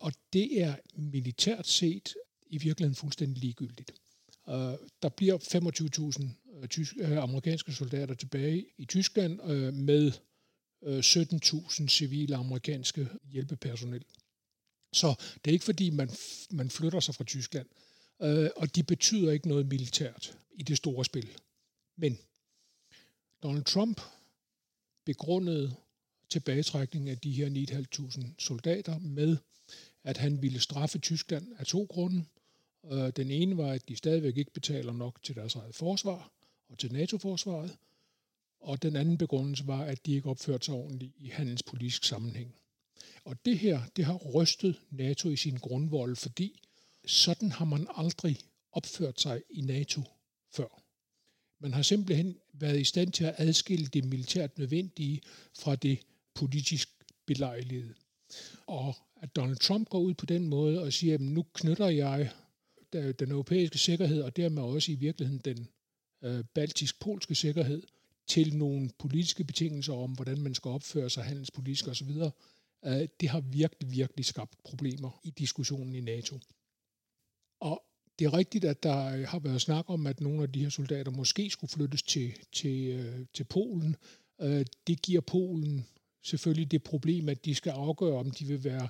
Og 0.00 0.12
det 0.32 0.62
er 0.62 0.74
militært 0.96 1.66
set 1.66 2.14
i 2.46 2.58
virkeligheden 2.58 2.94
fuldstændig 2.94 3.42
ligegyldigt. 3.42 3.92
Uh, 4.46 4.54
der 5.02 5.08
bliver 5.08 5.38
25.000 5.38 6.60
øh, 6.62 6.68
tysk, 6.68 6.94
uh, 7.02 7.16
amerikanske 7.22 7.72
soldater 7.72 8.14
tilbage 8.14 8.66
i 8.78 8.84
Tyskland 8.84 9.40
uh, 9.42 9.74
med 9.74 10.12
Øh, 10.84 10.98
17.000 10.98 11.88
civile 11.88 12.36
amerikanske 12.36 13.08
hjælpepersonel. 13.32 14.04
Så 14.92 15.14
det 15.44 15.50
er 15.50 15.52
ikke 15.52 15.64
fordi, 15.64 15.90
man, 15.90 16.10
man 16.50 16.70
flytter 16.70 17.00
sig 17.00 17.14
fra 17.14 17.24
Tyskland. 17.24 17.66
øh, 18.22 18.50
og 18.56 18.74
de 18.74 18.82
betyder 18.82 19.32
ikke 19.32 19.48
noget 19.48 19.66
militært 19.66 20.38
i 20.54 20.62
det 20.62 20.76
store 20.76 21.04
spil. 21.04 21.28
Men 21.96 22.18
Donald 23.42 23.64
Trump 23.64 24.00
begrundede 25.04 25.76
tilbagetrækningen 26.30 27.08
af 27.10 27.18
de 27.18 27.32
her 27.32 27.48
9.500 27.48 28.26
soldater 28.38 28.98
med, 28.98 29.36
at 30.04 30.16
han 30.16 30.42
ville 30.42 30.60
straffe 30.60 30.98
Tyskland 30.98 31.46
af 31.58 31.66
to 31.66 31.86
grunde. 31.90 32.24
Øh, 32.92 33.12
den 33.16 33.30
ene 33.30 33.56
var, 33.56 33.72
at 33.72 33.88
de 33.88 33.96
stadigvæk 33.96 34.36
ikke 34.36 34.52
betaler 34.52 34.92
nok 34.92 35.22
til 35.22 35.34
deres 35.34 35.54
eget 35.54 35.74
forsvar 35.74 36.30
og 36.68 36.78
til 36.78 36.92
NATO-forsvaret. 36.92 37.76
Og 38.64 38.82
den 38.82 38.96
anden 38.96 39.18
begrundelse 39.18 39.66
var, 39.66 39.84
at 39.84 40.06
de 40.06 40.12
ikke 40.12 40.28
opførte 40.28 40.64
sig 40.64 40.74
ordentligt 40.74 41.12
i 41.18 41.28
handelspolitisk 41.28 42.04
sammenhæng. 42.04 42.54
Og 43.24 43.44
det 43.44 43.58
her, 43.58 43.80
det 43.96 44.04
har 44.04 44.16
rystet 44.16 44.80
NATO 44.90 45.30
i 45.30 45.36
sin 45.36 45.56
grundvold, 45.56 46.16
fordi 46.16 46.60
sådan 47.06 47.52
har 47.52 47.64
man 47.64 47.86
aldrig 47.94 48.38
opført 48.72 49.20
sig 49.20 49.42
i 49.50 49.60
NATO 49.60 50.02
før. 50.56 50.82
Man 51.60 51.72
har 51.72 51.82
simpelthen 51.82 52.36
været 52.52 52.80
i 52.80 52.84
stand 52.84 53.12
til 53.12 53.24
at 53.24 53.34
adskille 53.38 53.86
det 53.86 54.04
militært 54.04 54.58
nødvendige 54.58 55.20
fra 55.58 55.76
det 55.76 55.98
politisk 56.34 56.88
belejligede. 57.26 57.94
Og 58.66 58.94
at 59.22 59.36
Donald 59.36 59.56
Trump 59.56 59.88
går 59.88 60.00
ud 60.00 60.14
på 60.14 60.26
den 60.26 60.48
måde 60.48 60.82
og 60.82 60.92
siger, 60.92 61.14
at 61.14 61.20
nu 61.20 61.44
knytter 61.52 61.88
jeg 61.88 62.30
den 62.92 63.30
europæiske 63.30 63.78
sikkerhed, 63.78 64.22
og 64.22 64.36
dermed 64.36 64.62
også 64.62 64.92
i 64.92 64.94
virkeligheden 64.94 65.40
den 65.44 65.68
øh, 66.22 66.44
baltisk-polske 66.54 67.34
sikkerhed, 67.34 67.82
til 68.26 68.56
nogle 68.56 68.90
politiske 68.98 69.44
betingelser 69.44 69.92
om, 69.92 70.12
hvordan 70.12 70.40
man 70.40 70.54
skal 70.54 70.68
opføre 70.68 71.10
sig 71.10 71.24
handelspolitisk 71.24 71.88
osv., 71.88 72.10
øh, 72.84 73.08
det 73.20 73.28
har 73.28 73.40
virkelig, 73.40 73.90
virkelig 73.90 74.24
skabt 74.24 74.54
problemer 74.64 75.20
i 75.24 75.30
diskussionen 75.30 75.94
i 75.94 76.00
NATO. 76.00 76.38
Og 77.60 77.82
det 78.18 78.24
er 78.24 78.34
rigtigt, 78.34 78.64
at 78.64 78.82
der 78.82 79.06
øh, 79.06 79.28
har 79.28 79.38
været 79.38 79.60
snak 79.60 79.84
om, 79.88 80.06
at 80.06 80.20
nogle 80.20 80.42
af 80.42 80.52
de 80.52 80.62
her 80.62 80.68
soldater 80.68 81.10
måske 81.10 81.50
skulle 81.50 81.70
flyttes 81.70 82.02
til, 82.02 82.32
til, 82.52 82.86
øh, 82.86 83.26
til 83.34 83.44
Polen. 83.44 83.96
Det 84.86 85.02
giver 85.02 85.20
Polen 85.20 85.86
selvfølgelig 86.22 86.70
det 86.70 86.82
problem, 86.82 87.28
at 87.28 87.44
de 87.44 87.54
skal 87.54 87.70
afgøre, 87.70 88.18
om 88.18 88.30
de 88.30 88.44
vil 88.44 88.64
være 88.64 88.88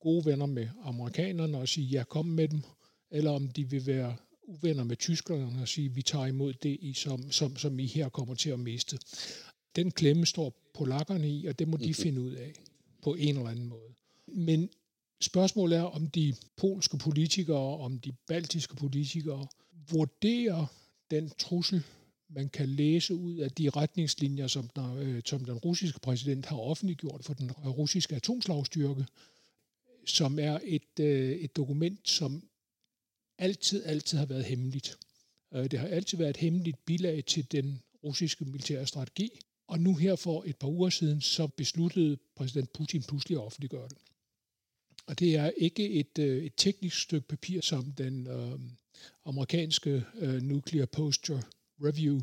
gode 0.00 0.24
venner 0.24 0.46
med 0.46 0.68
amerikanerne 0.82 1.58
og 1.58 1.68
sige, 1.68 1.86
ja, 1.86 2.04
kom 2.04 2.26
med 2.26 2.48
dem, 2.48 2.62
eller 3.10 3.30
om 3.30 3.48
de 3.48 3.70
vil 3.70 3.86
være 3.86 4.16
uvenner 4.46 4.84
med 4.84 4.96
tyskerne 4.96 5.62
og 5.62 5.68
sige, 5.68 5.94
vi 5.94 6.02
tager 6.02 6.26
imod 6.26 6.52
det, 6.52 6.78
I 6.80 6.92
som, 6.92 7.30
som, 7.30 7.56
som 7.56 7.78
I 7.78 7.86
her 7.86 8.08
kommer 8.08 8.34
til 8.34 8.50
at 8.50 8.60
miste. 8.60 8.98
Den 9.76 9.90
klemme 9.90 10.26
står 10.26 10.70
polakkerne 10.74 11.30
i, 11.30 11.46
og 11.46 11.58
det 11.58 11.68
må 11.68 11.76
de 11.76 11.84
mhm. 11.84 11.94
finde 11.94 12.20
ud 12.20 12.32
af 12.32 12.52
på 13.02 13.14
en 13.14 13.36
eller 13.36 13.50
anden 13.50 13.66
måde. 13.66 13.94
Men 14.26 14.70
spørgsmålet 15.20 15.78
er, 15.78 15.82
om 15.82 16.06
de 16.06 16.34
polske 16.56 16.98
politikere, 16.98 17.78
om 17.78 17.98
de 17.98 18.12
baltiske 18.28 18.76
politikere 18.76 19.46
vurderer 19.90 20.66
den 21.10 21.30
trussel, 21.38 21.82
man 22.28 22.48
kan 22.48 22.68
læse 22.68 23.14
ud 23.14 23.36
af 23.36 23.50
de 23.50 23.70
retningslinjer, 23.70 24.46
som 24.46 24.68
den, 24.68 24.98
øh, 24.98 25.22
som 25.24 25.44
den 25.44 25.54
russiske 25.54 26.00
præsident 26.00 26.46
har 26.46 26.56
offentliggjort 26.56 27.24
for 27.24 27.34
den 27.34 27.52
russiske 27.52 28.16
atomslagstyrke, 28.16 29.06
som 30.06 30.38
er 30.38 30.58
et, 30.64 31.00
øh, 31.00 31.30
et 31.30 31.56
dokument, 31.56 32.08
som 32.08 32.48
altid, 33.38 33.84
altid 33.84 34.18
har 34.18 34.26
været 34.26 34.44
hemmeligt. 34.44 34.98
Øh, 35.54 35.70
det 35.70 35.78
har 35.78 35.88
altid 35.88 36.18
været 36.18 36.30
et 36.30 36.36
hemmeligt 36.36 36.84
bilag 36.84 37.24
til 37.24 37.52
den 37.52 37.82
russiske 38.04 38.44
militære 38.44 38.86
strategi, 38.86 39.30
og 39.66 39.80
nu 39.80 39.94
her 39.94 40.16
for 40.16 40.44
et 40.46 40.56
par 40.56 40.68
uger 40.68 40.90
siden, 40.90 41.20
så 41.20 41.46
besluttede 41.46 42.18
præsident 42.36 42.72
Putin 42.72 43.02
pludselig 43.02 43.38
at 43.38 43.44
offentliggøre 43.44 43.88
det. 43.88 43.98
Og 45.06 45.18
det 45.18 45.36
er 45.36 45.50
ikke 45.56 45.90
et, 45.90 46.18
øh, 46.18 46.44
et 46.44 46.52
teknisk 46.56 47.02
stykke 47.02 47.28
papir, 47.28 47.60
som 47.60 47.92
den 47.92 48.26
øh, 48.26 48.58
amerikanske 49.24 50.04
øh, 50.14 50.42
Nuclear 50.42 50.86
Posture 50.86 51.42
Review. 51.80 52.20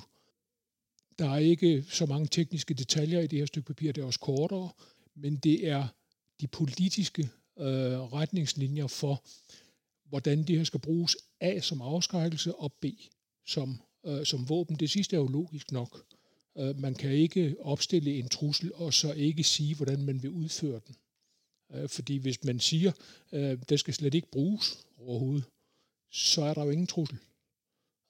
Der 1.20 1.30
er 1.30 1.38
ikke 1.38 1.86
så 1.90 2.06
mange 2.06 2.28
tekniske 2.28 2.74
detaljer 2.74 3.20
i 3.20 3.28
det 3.28 3.40
her 3.40 3.46
stykke 3.46 3.68
papir, 3.68 3.92
det 3.92 4.02
er 4.02 4.06
også 4.06 4.20
kortere, 4.20 4.70
men 5.16 5.36
det 5.36 5.68
er 5.68 5.88
de 6.42 6.48
politiske 6.48 7.30
øh, 7.60 8.00
retningslinjer 8.14 8.88
for, 8.88 9.24
hvordan 10.14 10.44
det 10.44 10.58
her 10.58 10.64
skal 10.64 10.80
bruges 10.80 11.18
A 11.42 11.60
som 11.60 11.82
afskrækkelse 11.82 12.56
og 12.56 12.74
B 12.74 12.86
som, 13.48 13.82
øh, 14.06 14.26
som 14.26 14.50
våben. 14.50 14.76
Det 14.76 14.90
sidste 14.90 15.16
er 15.16 15.20
jo 15.20 15.28
logisk 15.28 15.72
nok. 15.72 16.06
Øh, 16.58 16.80
man 16.80 16.96
kan 16.96 17.12
ikke 17.12 17.56
opstille 17.60 18.16
en 18.16 18.30
trussel 18.30 18.74
og 18.74 18.94
så 18.94 19.14
ikke 19.14 19.44
sige, 19.44 19.76
hvordan 19.76 20.06
man 20.06 20.24
vil 20.24 20.30
udføre 20.30 20.82
den. 20.88 20.96
Øh, 21.74 21.90
fordi 21.90 22.18
hvis 22.18 22.44
man 22.44 22.60
siger, 22.60 22.92
øh, 23.32 23.58
det 23.70 23.80
skal 23.80 23.94
slet 23.94 24.14
ikke 24.14 24.32
bruges 24.32 24.86
overhovedet, 24.98 25.44
så 26.12 26.42
er 26.42 26.54
der 26.54 26.64
jo 26.64 26.70
ingen 26.70 26.88
trussel. 26.88 27.18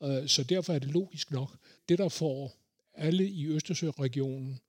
Øh, 0.04 0.28
så 0.28 0.44
derfor 0.44 0.74
er 0.74 0.80
det 0.80 0.92
logisk 0.92 1.32
nok. 1.32 1.58
Det, 1.90 1.98
der 1.98 2.10
får 2.10 2.56
alle 2.94 3.30
i 3.30 3.48
Østersøregionen, 3.48 4.60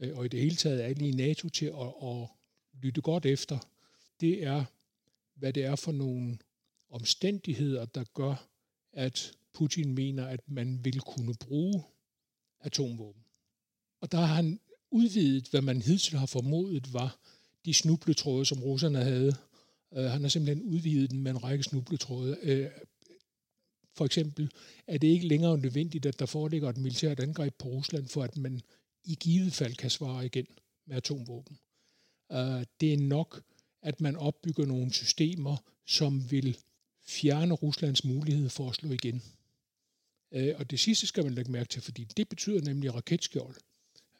øh, 0.00 0.18
og 0.18 0.24
i 0.24 0.28
det 0.28 0.40
hele 0.40 0.56
taget 0.56 0.80
alle 0.80 1.08
i 1.08 1.12
NATO 1.12 1.48
til 1.48 1.66
at, 1.66 1.92
at 2.02 2.28
lytte 2.82 3.00
godt 3.00 3.26
efter, 3.26 3.58
det 4.20 4.44
er, 4.44 4.64
hvad 5.34 5.52
det 5.52 5.64
er 5.64 5.76
for 5.76 5.92
nogle 5.92 6.38
omstændigheder, 6.90 7.84
der 7.84 8.04
gør, 8.14 8.48
at 8.92 9.32
Putin 9.52 9.94
mener, 9.94 10.26
at 10.26 10.40
man 10.46 10.84
vil 10.84 11.00
kunne 11.00 11.34
bruge 11.34 11.82
atomvåben. 12.60 13.22
Og 14.00 14.12
der 14.12 14.18
har 14.18 14.34
han 14.34 14.60
udvidet, 14.90 15.48
hvad 15.48 15.62
man 15.62 15.82
hidtil 15.82 16.18
har 16.18 16.26
formodet 16.26 16.92
var 16.92 17.18
de 17.64 17.74
snubletråde, 17.74 18.44
som 18.44 18.62
russerne 18.62 18.98
havde. 18.98 19.36
Uh, 19.90 20.02
han 20.04 20.22
har 20.22 20.28
simpelthen 20.28 20.66
udvidet 20.66 21.10
den 21.10 21.22
med 21.22 21.30
en 21.30 21.44
række 21.44 21.64
snubletråde. 21.64 22.38
Uh, 22.42 22.82
for 23.96 24.04
eksempel 24.04 24.50
er 24.86 24.98
det 24.98 25.08
ikke 25.08 25.28
længere 25.28 25.58
nødvendigt, 25.58 26.06
at 26.06 26.18
der 26.18 26.26
foreligger 26.26 26.68
et 26.68 26.76
militært 26.76 27.20
angreb 27.20 27.54
på 27.58 27.68
Rusland, 27.68 28.08
for 28.08 28.22
at 28.22 28.36
man 28.36 28.60
i 29.04 29.14
givet 29.14 29.52
fald 29.52 29.74
kan 29.74 29.90
svare 29.90 30.26
igen 30.26 30.46
med 30.86 30.96
atomvåben. 30.96 31.58
Uh, 32.30 32.62
det 32.80 32.92
er 32.92 32.98
nok, 32.98 33.42
at 33.82 34.00
man 34.00 34.16
opbygger 34.16 34.66
nogle 34.66 34.92
systemer, 34.92 35.56
som 35.86 36.30
vil 36.30 36.58
fjerne 37.06 37.54
Ruslands 37.54 38.04
mulighed 38.04 38.48
for 38.48 38.68
at 38.68 38.74
slå 38.74 38.90
igen. 38.90 39.22
Øh, 40.32 40.54
og 40.58 40.70
det 40.70 40.80
sidste 40.80 41.06
skal 41.06 41.24
man 41.24 41.34
lægge 41.34 41.52
mærke 41.52 41.68
til, 41.68 41.82
fordi 41.82 42.04
det 42.04 42.28
betyder 42.28 42.60
nemlig 42.60 42.94
raketskjold. 42.94 43.56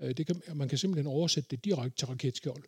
Øh, 0.00 0.16
det 0.16 0.26
kan, 0.26 0.42
man 0.54 0.68
kan 0.68 0.78
simpelthen 0.78 1.06
oversætte 1.06 1.48
det 1.50 1.64
direkte 1.64 1.98
til 1.98 2.06
raketskjold. 2.06 2.64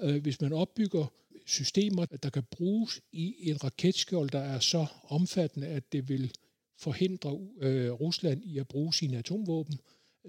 Øh, 0.00 0.22
hvis 0.22 0.40
man 0.40 0.52
opbygger 0.52 1.06
systemer, 1.46 2.06
der 2.06 2.30
kan 2.30 2.42
bruges 2.50 3.00
i 3.12 3.50
en 3.50 3.64
raketskjold, 3.64 4.30
der 4.30 4.40
er 4.40 4.60
så 4.60 4.86
omfattende, 5.04 5.66
at 5.66 5.92
det 5.92 6.08
vil 6.08 6.32
forhindre 6.76 7.38
øh, 7.60 7.90
Rusland 7.90 8.44
i 8.44 8.58
at 8.58 8.68
bruge 8.68 8.94
sine 8.94 9.18
atomvåben, 9.18 9.80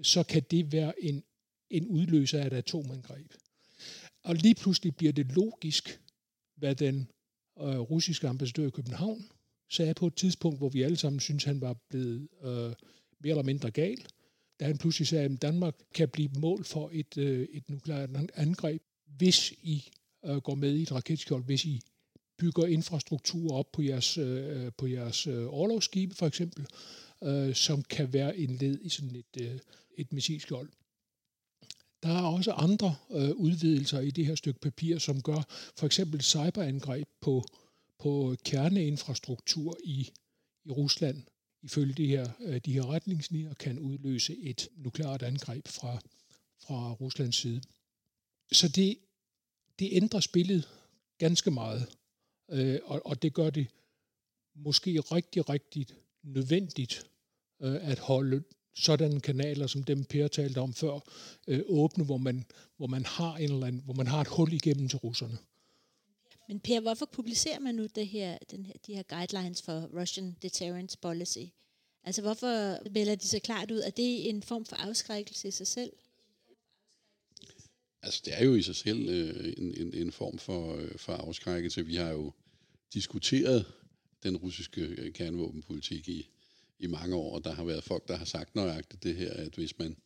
så 0.02 0.22
kan 0.22 0.42
det 0.50 0.72
være 0.72 1.04
en, 1.04 1.22
en 1.70 1.86
udløser 1.86 2.40
af 2.40 2.46
et 2.46 2.52
atomangreb. 2.52 3.32
Og 4.22 4.34
lige 4.34 4.54
pludselig 4.54 4.96
bliver 4.96 5.12
det 5.12 5.32
logisk, 5.32 6.00
hvad 6.56 6.74
den 6.74 7.08
øh, 7.60 7.78
russiske 7.78 8.28
ambassadør 8.28 8.66
i 8.66 8.70
København 8.70 9.24
sagde 9.70 9.94
på 9.94 10.06
et 10.06 10.14
tidspunkt, 10.14 10.58
hvor 10.58 10.68
vi 10.68 10.82
alle 10.82 10.96
sammen 10.96 11.20
synes 11.20 11.44
han 11.44 11.60
var 11.60 11.76
blevet 11.88 12.28
øh, 12.42 12.72
mere 13.20 13.30
eller 13.30 13.42
mindre 13.42 13.70
gal, 13.70 13.98
da 14.60 14.64
han 14.64 14.78
pludselig 14.78 15.08
sagde, 15.08 15.24
at 15.24 15.42
Danmark 15.42 15.74
kan 15.94 16.08
blive 16.08 16.30
mål 16.38 16.64
for 16.64 16.90
et, 16.92 17.18
øh, 17.18 17.48
et 17.52 17.70
nukleart 17.70 18.10
angreb, 18.34 18.82
hvis 19.16 19.52
I 19.62 19.90
øh, 20.24 20.36
går 20.36 20.54
med 20.54 20.74
i 20.74 20.82
et 20.82 20.92
raketskjold, 20.92 21.44
hvis 21.44 21.64
I 21.64 21.80
bygger 22.38 22.66
infrastruktur 22.66 23.54
op 23.54 23.72
på 23.72 23.82
jeres, 23.82 24.18
øh, 24.18 24.72
på 24.78 24.86
jeres 24.86 25.26
øh, 25.26 25.46
overlovsskibe 25.54 26.14
for 26.14 26.26
eksempel, 26.26 26.66
øh, 27.24 27.54
som 27.54 27.82
kan 27.82 28.12
være 28.12 28.38
en 28.38 28.56
led 28.56 28.78
i 28.82 28.88
sådan 28.88 29.16
et, 29.16 29.42
øh, 29.42 29.58
et 29.96 30.12
missilskjold. 30.12 30.68
Der 32.02 32.08
er 32.08 32.22
også 32.22 32.52
andre 32.52 32.96
øh, 33.10 33.30
udvidelser 33.30 34.00
i 34.00 34.10
det 34.10 34.26
her 34.26 34.34
stykke 34.34 34.60
papir, 34.60 34.98
som 34.98 35.22
gør 35.22 35.42
for 35.76 35.86
eksempel 35.86 36.22
cyberangreb 36.22 37.08
på, 37.20 37.44
på 37.98 38.36
kerneinfrastruktur 38.44 39.78
i, 39.84 40.10
i 40.64 40.70
Rusland, 40.70 41.22
ifølge 41.62 41.94
de 41.94 42.06
her, 42.06 42.30
øh, 42.40 42.60
de 42.64 42.72
her 42.72 42.86
retningslinjer, 42.86 43.54
kan 43.54 43.78
udløse 43.78 44.36
et 44.38 44.68
nukleart 44.76 45.22
angreb 45.22 45.68
fra, 45.68 46.00
fra 46.66 46.92
Ruslands 46.92 47.36
side. 47.36 47.62
Så 48.52 48.68
det, 48.68 48.98
det 49.78 49.88
ændrer 49.92 50.20
spillet 50.20 50.68
ganske 51.18 51.50
meget, 51.50 51.86
øh, 52.50 52.78
og, 52.84 53.06
og 53.06 53.22
det 53.22 53.34
gør 53.34 53.50
det 53.50 53.66
måske 54.54 55.00
rigtig, 55.00 55.48
rigtig 55.48 55.86
nødvendigt 56.22 57.10
øh, 57.62 57.90
at 57.90 57.98
holde 57.98 58.42
sådanne 58.74 59.20
kanaler, 59.20 59.66
som 59.66 59.82
dem 59.82 60.04
Per 60.04 60.28
talte 60.28 60.58
om 60.58 60.74
før, 60.74 61.00
øh, 61.48 61.62
åbne, 61.66 62.04
hvor 62.04 62.16
man, 62.16 62.44
hvor 62.76 62.86
man 62.86 63.04
har 63.04 63.36
en 63.36 63.52
eller 63.52 63.66
anden, 63.66 63.82
hvor 63.84 63.94
man 63.94 64.06
har 64.06 64.20
et 64.20 64.28
hul 64.28 64.52
igennem 64.52 64.88
til 64.88 64.98
russerne. 64.98 65.38
Men 66.48 66.60
Per, 66.60 66.80
hvorfor 66.80 67.06
publicerer 67.12 67.58
man 67.58 67.74
nu 67.74 67.86
det 67.94 68.08
her, 68.08 68.38
den 68.50 68.66
her, 68.66 68.72
de 68.86 68.94
her 68.94 69.02
guidelines 69.02 69.62
for 69.62 70.00
Russian 70.00 70.36
Deterrence 70.42 70.98
Policy? 70.98 71.38
Altså 72.04 72.22
hvorfor 72.22 72.88
melder 72.90 73.14
de 73.14 73.28
så 73.28 73.38
klart 73.38 73.70
ud, 73.70 73.80
at 73.80 73.96
det 73.96 74.26
er 74.26 74.30
en 74.30 74.42
form 74.42 74.64
for 74.64 74.76
afskrækkelse 74.76 75.48
i 75.48 75.50
sig 75.50 75.66
selv? 75.66 75.92
Altså 78.02 78.22
det 78.24 78.40
er 78.40 78.44
jo 78.44 78.54
i 78.54 78.62
sig 78.62 78.76
selv 78.76 79.08
øh, 79.08 79.52
en, 79.56 79.74
en, 79.74 79.94
en 79.94 80.12
form 80.12 80.38
for, 80.38 80.76
øh, 80.76 80.98
for 80.98 81.12
afskrækkelse. 81.12 81.86
Vi 81.86 81.96
har 81.96 82.10
jo 82.10 82.32
diskuteret 82.94 83.66
den 84.22 84.36
russiske 84.36 84.80
øh, 84.80 85.12
kernevåbenpolitik 85.12 86.08
i, 86.08 86.28
i 86.80 86.86
mange 86.86 87.16
år, 87.16 87.34
og 87.34 87.44
der 87.44 87.52
har 87.52 87.64
været 87.64 87.84
folk, 87.84 88.08
der 88.08 88.16
har 88.16 88.24
sagt 88.24 88.54
nøjagtigt 88.54 89.02
det 89.02 89.16
her, 89.16 89.32
at 89.32 89.54
hvis 89.54 89.78
man 89.78 89.96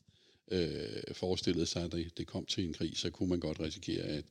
øh, 0.51 1.03
forestillede 1.13 1.67
sig, 1.67 1.85
at 1.85 1.93
det, 1.93 2.19
det 2.19 2.27
kom 2.27 2.47
til 2.47 2.65
en 2.65 2.73
krig, 2.73 2.97
så 2.97 3.11
kunne 3.11 3.29
man 3.29 3.41
godt 3.41 3.61
risikere, 3.61 4.03
at, 4.03 4.25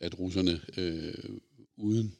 at 0.00 0.18
russerne, 0.18 0.60
øh, 0.76 1.38
uden 1.76 2.16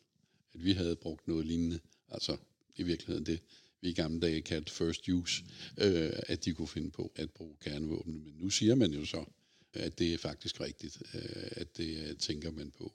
at 0.55 0.65
vi 0.65 0.73
havde 0.73 0.97
brugt 0.97 1.29
noget 1.29 1.47
lignende, 1.47 1.81
altså 2.09 2.37
i 2.77 2.83
virkeligheden 2.83 3.27
det, 3.27 3.41
vi 3.81 3.89
i 3.89 3.93
gamle 3.93 4.21
dage 4.21 4.41
kaldte 4.41 4.73
first 4.73 5.09
use, 5.09 5.45
øh, 5.79 6.13
at 6.13 6.45
de 6.45 6.53
kunne 6.53 6.69
finde 6.69 6.91
på 6.91 7.13
at 7.17 7.31
bruge 7.31 7.57
kernevåben. 7.61 8.25
Men 8.25 8.35
nu 8.39 8.51
siger 8.51 8.75
man 8.75 8.93
jo 8.93 9.05
så, 9.05 9.25
at 9.73 9.99
det 9.99 10.15
er 10.15 10.19
faktisk 10.19 10.61
rigtigt, 10.61 11.03
øh, 11.15 11.49
at 11.51 11.77
det 11.77 12.09
øh, 12.09 12.17
tænker 12.17 12.51
man 12.51 12.71
på. 12.71 12.93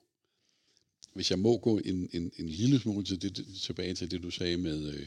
Hvis 1.14 1.30
jeg 1.30 1.38
må 1.38 1.58
gå 1.58 1.78
en, 1.78 2.08
en, 2.12 2.32
en 2.36 2.48
lille 2.48 2.80
smule 2.80 3.04
til 3.04 3.22
det, 3.22 3.46
tilbage 3.62 3.94
til 3.94 4.10
det, 4.10 4.22
du 4.22 4.30
sagde 4.30 4.56
med, 4.56 4.94
øh, 4.94 5.06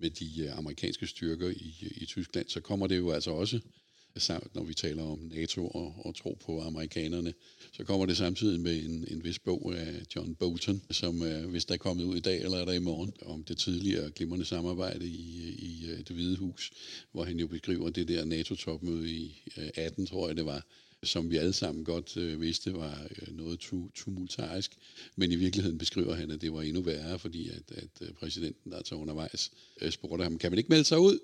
med 0.00 0.10
de 0.10 0.42
øh, 0.42 0.58
amerikanske 0.58 1.06
styrker 1.06 1.48
i, 1.48 1.74
øh, 1.82 1.90
i 2.02 2.06
Tyskland, 2.06 2.48
så 2.48 2.60
kommer 2.60 2.86
det 2.86 2.96
jo 2.96 3.10
altså 3.10 3.30
også, 3.30 3.60
altså, 4.14 4.40
når 4.54 4.64
vi 4.64 4.74
taler 4.74 5.02
om 5.02 5.18
NATO 5.18 5.68
og, 5.68 5.94
og 6.04 6.14
tro 6.14 6.38
på 6.46 6.60
amerikanerne, 6.60 7.34
så 7.72 7.84
kommer 7.84 8.06
det 8.06 8.16
samtidig 8.16 8.60
med 8.60 8.84
en, 8.84 9.06
en 9.10 9.24
vis 9.24 9.38
bog 9.38 9.74
af 9.76 10.02
John 10.16 10.34
Bolton, 10.34 10.82
som 10.90 11.22
øh, 11.22 11.50
hvis 11.50 11.64
der 11.64 11.74
er 11.74 11.78
kommet 11.78 12.04
ud 12.04 12.16
i 12.16 12.20
dag 12.20 12.40
eller 12.40 12.58
er 12.58 12.64
der 12.64 12.72
i 12.72 12.78
morgen, 12.78 13.12
om 13.22 13.44
det 13.44 13.58
tidligere 13.58 14.10
glimrende 14.10 14.44
samarbejde 14.44 15.06
i, 15.06 15.48
i 15.58 15.86
det 15.96 16.16
hvide 16.16 16.36
hus, 16.36 16.70
hvor 17.12 17.24
han 17.24 17.38
jo 17.38 17.46
beskriver 17.46 17.90
det 17.90 18.08
der 18.08 18.24
NATO-topmøde 18.24 19.10
i 19.10 19.42
18, 19.76 20.06
tror 20.06 20.28
jeg 20.28 20.36
det 20.36 20.46
var, 20.46 20.66
som 21.02 21.30
vi 21.30 21.36
alle 21.36 21.52
sammen 21.52 21.84
godt 21.84 22.16
øh, 22.16 22.40
vidste 22.40 22.72
var 22.74 23.08
øh, 23.10 23.36
noget 23.36 23.58
tu, 23.58 23.90
tumultarisk. 23.94 24.76
Men 25.16 25.32
i 25.32 25.36
virkeligheden 25.36 25.78
beskriver 25.78 26.14
han, 26.14 26.30
at 26.30 26.40
det 26.40 26.52
var 26.52 26.62
endnu 26.62 26.82
værre, 26.82 27.18
fordi 27.18 27.48
at, 27.48 27.72
at 27.72 27.90
øh, 28.00 28.12
præsidenten, 28.12 28.72
der 28.72 28.82
tager 28.82 29.00
undervejs, 29.00 29.50
øh, 29.80 29.90
spurgte 29.90 30.22
ham, 30.22 30.38
kan 30.38 30.52
man 30.52 30.58
ikke 30.58 30.68
melde 30.68 30.84
sig 30.84 30.98
ud? 30.98 31.18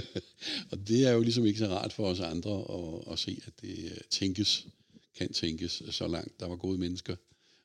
og 0.70 0.88
det 0.88 1.06
er 1.06 1.12
jo 1.12 1.20
ligesom 1.20 1.46
ikke 1.46 1.58
så 1.58 1.66
rart 1.66 1.92
for 1.92 2.06
os 2.06 2.20
andre 2.20 2.64
at, 2.70 3.12
at 3.12 3.18
se, 3.18 3.42
at 3.46 3.52
det 3.60 3.84
øh, 3.84 3.98
tænkes, 4.10 4.66
kan 5.16 5.32
tænkes 5.32 5.82
så 5.90 6.06
langt. 6.08 6.40
Der 6.40 6.46
var 6.46 6.56
gode 6.56 6.78
mennesker, 6.78 7.16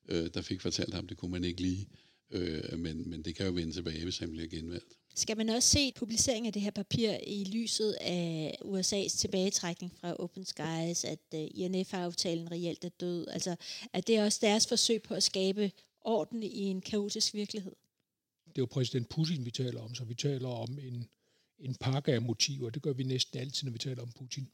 øh, 0.10 0.29
der 0.34 0.41
fik 0.41 0.62
fortalt 0.62 0.94
ham, 0.94 1.08
det 1.08 1.17
kunne 1.17 1.32
man 1.32 1.44
ikke 1.44 1.62
lige. 1.62 1.88
Øh, 2.32 2.79
men, 2.79 3.10
men 3.10 3.22
det 3.22 3.36
kan 3.36 3.46
jo 3.46 3.51
vende 3.51 3.74
tilbage, 3.74 4.03
hvis 4.03 4.17
han 4.17 4.32
bliver 4.32 4.48
genvalgt. 4.48 4.94
Skal 5.17 5.38
man 5.38 5.50
også 5.50 5.69
se 5.69 5.91
publiceringen 5.95 6.47
af 6.47 6.53
det 6.53 6.62
her 6.62 6.71
papir 6.71 7.17
i 7.27 7.43
lyset 7.43 7.91
af 8.01 8.57
USA's 8.62 9.17
tilbagetrækning 9.17 9.93
fra 10.00 10.15
Open 10.19 10.45
Skies, 10.45 11.05
at 11.05 11.19
uh, 11.33 11.39
øh, 11.39 11.47
INF-aftalen 11.53 12.51
reelt 12.51 12.86
er 12.86 12.89
død? 12.89 13.27
Altså, 13.27 13.55
er 13.93 14.01
det 14.01 14.24
også 14.24 14.39
deres 14.41 14.67
forsøg 14.67 15.01
på 15.01 15.13
at 15.13 15.24
skabe 15.24 15.71
orden 16.01 16.43
i 16.43 16.62
en 16.63 16.81
kaotisk 16.81 17.33
virkelighed? 17.33 17.71
Det 18.45 18.57
er 18.57 18.62
jo 18.62 18.65
præsident 18.65 19.09
Putin, 19.09 19.45
vi 19.45 19.51
taler 19.51 19.81
om, 19.81 19.95
så 19.95 20.03
vi 20.03 20.15
taler 20.15 20.50
om 20.50 20.79
en, 20.79 21.07
en 21.59 21.75
pakke 21.75 22.13
af 22.13 22.21
motiver. 22.21 22.69
Det 22.69 22.81
gør 22.81 22.93
vi 22.93 23.03
næsten 23.03 23.39
altid, 23.39 23.65
når 23.65 23.71
vi 23.71 23.79
taler 23.79 24.01
om 24.01 24.12
Putin. 24.12 24.47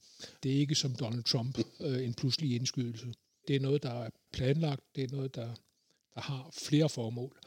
Det 0.43 0.51
er 0.53 0.59
ikke 0.59 0.75
som 0.75 0.95
Donald 0.95 1.23
Trump, 1.23 1.59
øh, 1.79 2.05
en 2.05 2.13
pludselig 2.13 2.55
indskydelse. 2.55 3.13
Det 3.47 3.55
er 3.55 3.59
noget, 3.59 3.83
der 3.83 4.03
er 4.03 4.09
planlagt. 4.31 4.95
Det 4.95 5.03
er 5.03 5.15
noget, 5.15 5.35
der, 5.35 5.55
der 6.15 6.21
har 6.21 6.49
flere 6.53 6.89
formål. 6.89 7.39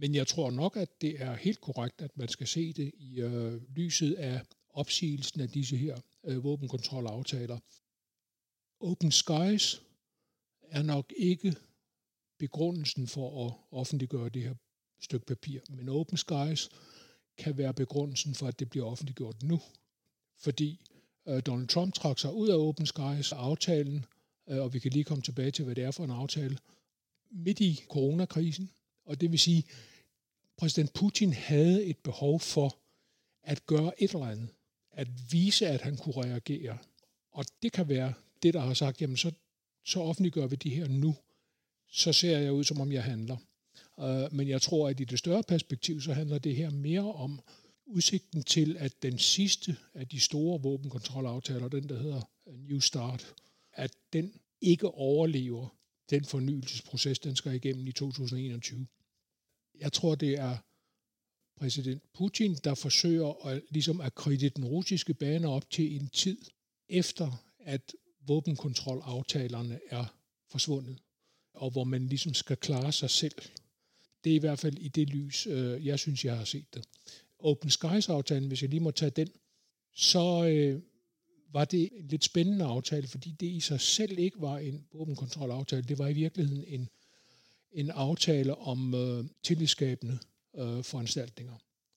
Men 0.00 0.14
jeg 0.14 0.26
tror 0.26 0.50
nok, 0.50 0.76
at 0.76 1.00
det 1.00 1.22
er 1.22 1.34
helt 1.34 1.60
korrekt, 1.60 2.02
at 2.02 2.16
man 2.16 2.28
skal 2.28 2.46
se 2.46 2.72
det 2.72 2.92
i 2.94 3.20
øh, 3.20 3.60
lyset 3.76 4.14
af 4.14 4.40
opsigelsen 4.70 5.40
af 5.40 5.48
disse 5.48 5.76
her 5.76 6.00
øh, 6.24 6.44
våbenkontrolaftaler. 6.44 7.58
Open 8.80 9.12
Skies 9.12 9.82
er 10.62 10.82
nok 10.82 11.12
ikke 11.16 11.56
begrundelsen 12.38 13.06
for 13.06 13.46
at 13.46 13.54
offentliggøre 13.70 14.28
det 14.28 14.42
her 14.42 14.54
stykke 15.00 15.26
papir, 15.26 15.60
men 15.70 15.88
Open 15.88 16.16
Skies 16.16 16.70
kan 17.38 17.58
være 17.58 17.74
begrundelsen 17.74 18.34
for, 18.34 18.46
at 18.46 18.60
det 18.60 18.70
bliver 18.70 18.86
offentliggjort 18.86 19.42
nu. 19.42 19.60
Fordi 20.38 20.80
øh, 21.28 21.42
Donald 21.46 21.68
Trump 21.68 21.94
trak 21.94 22.18
sig 22.18 22.34
ud 22.34 22.48
af 22.48 22.56
Open 22.56 22.86
Skies 22.86 23.32
aftalen, 23.32 24.04
øh, 24.48 24.62
og 24.62 24.74
vi 24.74 24.78
kan 24.78 24.92
lige 24.92 25.04
komme 25.04 25.22
tilbage 25.22 25.50
til, 25.50 25.64
hvad 25.64 25.74
det 25.74 25.84
er 25.84 25.90
for 25.90 26.04
en 26.04 26.10
aftale, 26.10 26.58
midt 27.30 27.60
i 27.60 27.80
coronakrisen, 27.90 28.70
og 29.04 29.20
det 29.20 29.30
vil 29.30 29.38
sige, 29.38 29.64
præsident 30.56 30.92
Putin 30.92 31.32
havde 31.32 31.84
et 31.84 31.96
behov 31.96 32.40
for 32.40 32.78
at 33.42 33.66
gøre 33.66 34.02
et 34.02 34.10
eller 34.12 34.26
andet. 34.26 34.48
At 34.92 35.08
vise, 35.32 35.66
at 35.66 35.80
han 35.80 35.96
kunne 35.96 36.24
reagere. 36.24 36.78
Og 37.32 37.44
det 37.62 37.72
kan 37.72 37.88
være 37.88 38.14
det, 38.42 38.54
der 38.54 38.60
har 38.60 38.74
sagt, 38.74 39.00
jamen 39.02 39.16
så, 39.16 39.32
så 39.84 40.00
offentliggør 40.00 40.46
vi 40.46 40.56
det 40.56 40.72
her 40.72 40.88
nu. 40.88 41.14
Så 41.88 42.12
ser 42.12 42.38
jeg 42.38 42.52
ud, 42.52 42.64
som 42.64 42.80
om 42.80 42.92
jeg 42.92 43.04
handler. 43.04 43.36
Uh, 43.96 44.34
men 44.34 44.48
jeg 44.48 44.62
tror, 44.62 44.88
at 44.88 45.00
i 45.00 45.04
det 45.04 45.18
større 45.18 45.42
perspektiv, 45.42 46.00
så 46.00 46.12
handler 46.12 46.38
det 46.38 46.56
her 46.56 46.70
mere 46.70 47.14
om 47.14 47.40
udsigten 47.86 48.42
til, 48.42 48.76
at 48.78 49.02
den 49.02 49.18
sidste 49.18 49.76
af 49.94 50.08
de 50.08 50.20
store 50.20 50.62
våbenkontrolaftaler, 50.62 51.68
den 51.68 51.88
der 51.88 51.98
hedder 51.98 52.20
New 52.46 52.80
Start, 52.80 53.34
at 53.72 53.92
den 54.12 54.32
ikke 54.60 54.88
overlever 54.88 55.68
den 56.12 56.24
fornyelsesproces, 56.24 57.18
den 57.18 57.36
skal 57.36 57.54
igennem 57.54 57.86
i 57.86 57.92
2021. 57.92 58.86
Jeg 59.80 59.92
tror, 59.92 60.14
det 60.14 60.38
er 60.38 60.56
præsident 61.56 62.02
Putin, 62.12 62.54
der 62.54 62.74
forsøger 62.74 63.46
at, 63.46 63.62
ligesom 63.70 64.00
at 64.00 64.14
kridte 64.14 64.48
den 64.48 64.64
russiske 64.64 65.14
bane 65.14 65.48
op 65.48 65.70
til 65.70 65.96
en 65.96 66.08
tid 66.08 66.38
efter, 66.88 67.44
at 67.58 67.92
våbenkontrolaftalerne 68.26 69.80
er 69.90 70.04
forsvundet, 70.50 70.98
og 71.54 71.70
hvor 71.70 71.84
man 71.84 72.06
ligesom 72.06 72.34
skal 72.34 72.56
klare 72.56 72.92
sig 72.92 73.10
selv. 73.10 73.34
Det 74.24 74.30
er 74.32 74.36
i 74.36 74.38
hvert 74.38 74.58
fald 74.58 74.78
i 74.78 74.88
det 74.88 75.10
lys, 75.10 75.46
øh, 75.46 75.86
jeg 75.86 75.98
synes, 75.98 76.24
jeg 76.24 76.36
har 76.36 76.44
set 76.44 76.74
det. 76.74 76.84
Open 77.38 77.70
Skies-aftalen, 77.70 78.48
hvis 78.48 78.62
jeg 78.62 78.70
lige 78.70 78.80
må 78.80 78.90
tage 78.90 79.10
den, 79.10 79.28
så 79.94 80.44
øh, 80.44 80.82
var 81.52 81.64
det 81.64 81.88
en 81.92 82.06
lidt 82.08 82.24
spændende 82.24 82.64
aftale, 82.64 83.06
fordi 83.06 83.30
det 83.40 83.46
i 83.46 83.60
sig 83.60 83.80
selv 83.80 84.18
ikke 84.18 84.40
var 84.40 84.58
en 84.58 84.84
våbenkontrolaftale. 84.92 85.82
Det 85.82 85.98
var 85.98 86.08
i 86.08 86.12
virkeligheden 86.12 86.64
en, 86.66 86.88
en 87.72 87.90
aftale 87.90 88.58
om 88.58 88.94
øh, 88.94 89.24
tillidsskabende 89.42 90.18
øh, 90.56 90.84
foranstaltninger. 90.84 91.54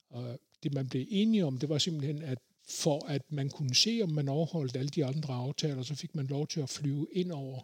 Og 0.09 0.39
det 0.63 0.73
man 0.73 0.89
blev 0.89 1.05
enige 1.09 1.45
om, 1.45 1.57
det 1.57 1.69
var 1.69 1.77
simpelthen, 1.77 2.21
at 2.21 2.39
for 2.69 3.05
at 3.05 3.31
man 3.31 3.49
kunne 3.49 3.75
se, 3.75 3.99
om 4.03 4.09
man 4.09 4.29
overholdt 4.29 4.75
alle 4.75 4.89
de 4.89 5.05
andre 5.05 5.33
aftaler, 5.33 5.83
så 5.83 5.95
fik 5.95 6.15
man 6.15 6.27
lov 6.27 6.47
til 6.47 6.61
at 6.61 6.69
flyve 6.69 7.07
ind 7.11 7.31
over 7.31 7.61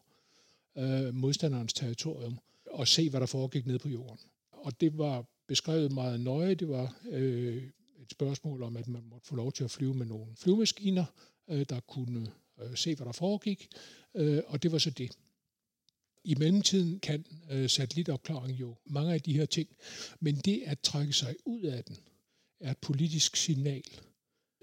øh, 0.78 1.16
modstanderens 1.16 1.74
territorium 1.74 2.40
og 2.66 2.88
se, 2.88 3.10
hvad 3.10 3.20
der 3.20 3.26
foregik 3.26 3.66
ned 3.66 3.80
på 3.80 3.90
jorden. 3.90 4.20
Og 4.52 4.82
det 4.82 4.98
var 4.98 5.26
beskrevet 5.48 5.92
meget 5.92 6.20
nøje. 6.20 6.56
Det 6.56 6.70
var 6.70 6.96
øh, 7.10 7.64
et 8.02 8.12
spørgsmål 8.12 8.64
om, 8.64 8.78
at 8.78 8.88
man 8.88 9.04
måtte 9.10 9.28
få 9.28 9.36
lov 9.36 9.52
til 9.52 9.64
at 9.64 9.72
flyve 9.72 9.94
med 9.94 10.06
nogle 10.06 10.36
flyvemaskiner, 10.36 11.06
øh, 11.50 11.66
der 11.70 11.80
kunne 11.80 12.32
øh, 12.62 12.78
se, 12.78 12.96
hvad 12.96 13.06
der 13.06 13.12
foregik, 13.12 13.68
øh, 14.16 14.42
og 14.48 14.64
det 14.64 14.72
var 14.72 14.78
så 14.78 14.90
det. 14.90 15.12
I 16.24 16.36
mellemtiden 16.36 17.00
kan 17.00 17.26
øh, 17.52 17.70
satellitopklaring 17.70 18.60
jo 18.60 18.76
mange 18.86 19.14
af 19.14 19.22
de 19.22 19.34
her 19.34 19.46
ting, 19.46 19.70
men 20.20 20.36
det 20.36 20.64
at 20.66 20.80
trække 20.80 21.14
sig 21.14 21.36
ud 21.46 21.62
af 21.62 21.84
den 21.84 21.98
er 22.60 22.72
et 22.72 22.78
politisk 22.78 23.36
signal, 23.36 23.84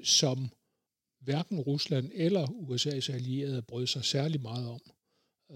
som 0.03 0.49
hverken 1.21 1.61
Rusland 1.61 2.11
eller 2.15 2.47
USA's 2.47 3.13
allierede 3.13 3.63
brød 3.63 3.87
sig 3.87 4.05
særlig 4.05 4.41
meget 4.43 4.69
om. 4.69 4.81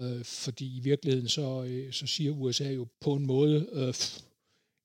Øh, 0.01 0.23
fordi 0.23 0.77
i 0.77 0.79
virkeligheden 0.79 1.29
så, 1.29 1.63
øh, 1.63 1.93
så 1.93 2.07
siger 2.07 2.31
USA 2.31 2.71
jo 2.71 2.87
på 2.99 3.13
en 3.13 3.25
måde, 3.25 3.69
øh, 3.73 3.93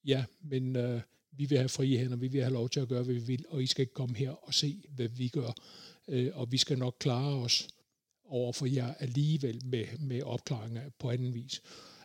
ja, 0.05 0.25
men 0.41 0.77
øh, 0.77 1.01
vi 1.33 1.45
vil 1.45 1.59
have 1.59 1.69
frie 1.69 1.99
hænder, 1.99 2.17
vi 2.17 2.29
vil 2.29 2.41
have 2.41 2.53
lov 2.53 2.69
til 2.69 2.81
at 2.81 2.89
gøre, 2.89 3.03
hvad 3.03 3.15
vi 3.15 3.21
vil, 3.21 3.45
og 3.49 3.63
I 3.63 3.67
skal 3.67 3.83
ikke 3.83 3.95
komme 3.95 4.17
her 4.17 4.31
og 4.31 4.55
se, 4.55 4.83
hvad 4.89 5.09
vi 5.09 5.29
gør 5.29 5.53
øh, 6.09 6.31
og 6.35 6.53
vi 6.53 6.59
skal 6.59 6.79
nok 6.79 6.97
klare 7.01 7.35
os 7.35 7.69
over 8.25 8.53
for 8.53 8.67
jer 8.67 8.95
alligevel 8.95 9.65
med, 9.65 9.99
med 9.99 10.23
opklaringer 10.23 10.91
på 10.99 11.11
anden 11.11 11.35
vis. 11.35 11.63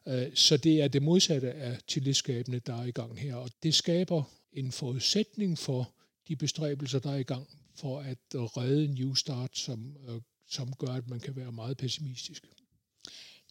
Øh, 0.08 0.36
så 0.36 0.58
det 0.58 0.82
er 0.82 0.88
det 0.88 1.04
modsatte 1.04 1.52
af 1.52 1.78
tillidsskabende, 1.88 2.60
der 2.60 2.82
er 2.82 2.86
i 2.86 2.92
gang 2.92 3.20
her, 3.20 3.36
og 3.36 3.50
det 3.64 3.74
skaber 3.74 4.24
en 4.54 4.72
forudsætning 4.72 5.58
for 5.58 5.94
de 6.28 6.36
bestræbelser, 6.36 7.00
der 7.00 7.12
er 7.12 7.18
i 7.18 7.24
gang 7.24 7.48
for 7.76 8.00
at 8.00 8.18
redde 8.34 8.94
New 8.94 9.14
Start, 9.14 9.58
som, 9.58 9.98
øh, 10.08 10.22
som 10.50 10.74
gør, 10.74 10.88
at 10.88 11.10
man 11.10 11.20
kan 11.20 11.36
være 11.36 11.52
meget 11.52 11.78
pessimistisk. 11.78 12.48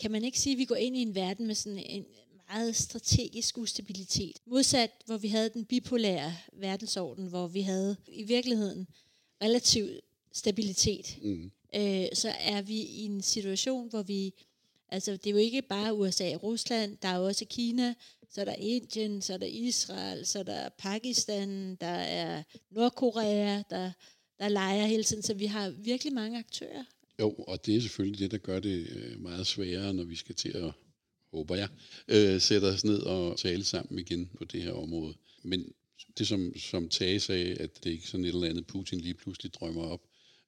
Kan 0.01 0.11
man 0.11 0.25
ikke 0.25 0.41
sige, 0.41 0.53
at 0.53 0.59
vi 0.59 0.65
går 0.65 0.77
ind 0.77 0.97
i 0.97 1.03
en 1.03 1.15
verden 1.15 1.47
med 1.47 1.55
sådan 1.55 1.79
en 1.79 2.05
meget 2.49 2.77
strategisk 2.77 3.59
ustabilitet? 3.59 4.37
Modsat, 4.47 4.91
hvor 5.07 5.17
vi 5.17 5.29
havde 5.29 5.51
den 5.51 5.65
bipolære 5.65 6.37
verdensorden, 6.53 7.27
hvor 7.27 7.47
vi 7.47 7.61
havde 7.61 7.97
i 8.09 8.23
virkeligheden 8.23 8.87
relativt 9.43 10.01
stabilitet, 10.33 11.19
mm. 11.23 11.51
øh, 11.75 12.07
så 12.15 12.35
er 12.41 12.63
vi 12.63 12.81
i 12.81 13.05
en 13.05 13.23
situation, 13.23 13.91
hvor 13.91 14.03
vi, 14.03 14.35
altså 14.89 15.13
det 15.13 15.27
er 15.27 15.31
jo 15.31 15.37
ikke 15.37 15.63
bare 15.63 15.95
USA 15.95 16.35
og 16.35 16.43
Rusland, 16.43 16.97
der 17.03 17.09
er 17.09 17.19
også 17.19 17.45
Kina, 17.45 17.95
så 18.31 18.41
er 18.41 18.45
der 18.45 18.55
Indien, 18.55 19.23
så 19.23 19.33
er 19.33 19.39
der 19.39 19.47
Israel, 19.47 20.27
så 20.27 20.39
er 20.39 20.43
der 20.43 20.69
Pakistan, 20.79 21.75
der 21.75 21.87
er 21.87 22.43
Nordkorea, 22.71 23.63
der, 23.71 23.93
der 24.39 24.49
leger 24.49 24.87
hele 24.87 25.05
tiden, 25.05 25.23
så 25.23 25.35
vi 25.35 25.47
har 25.47 25.71
virkelig 25.71 26.13
mange 26.13 26.39
aktører. 26.39 26.85
Jo, 27.21 27.31
og 27.31 27.67
det 27.67 27.77
er 27.77 27.81
selvfølgelig 27.81 28.19
det, 28.19 28.31
der 28.31 28.39
gør 28.39 28.61
det 28.61 28.89
øh, 28.91 29.21
meget 29.21 29.47
sværere, 29.47 29.95
når 29.95 30.05
vi 30.05 30.17
skal 30.17 30.35
til 30.35 30.49
at, 30.49 30.73
håber 31.31 31.57
jeg, 31.57 31.69
øh, 32.09 32.41
sætte 32.41 32.65
os 32.65 32.85
ned 32.85 32.99
og 32.99 33.39
tale 33.39 33.65
sammen 33.65 33.99
igen 33.99 34.31
på 34.39 34.45
det 34.45 34.63
her 34.63 34.73
område. 34.73 35.15
Men 35.43 35.73
det 36.19 36.27
som, 36.29 36.53
som 36.57 36.89
Tage 36.89 37.21
sagde, 37.21 37.55
at 37.55 37.85
det 37.85 37.91
ikke 37.91 38.09
sådan 38.09 38.25
et 38.25 38.35
eller 38.35 38.49
andet 38.49 38.67
Putin 38.67 39.01
lige 39.01 39.15
pludselig 39.15 39.55
drømmer 39.55 39.83
op, 39.83 40.01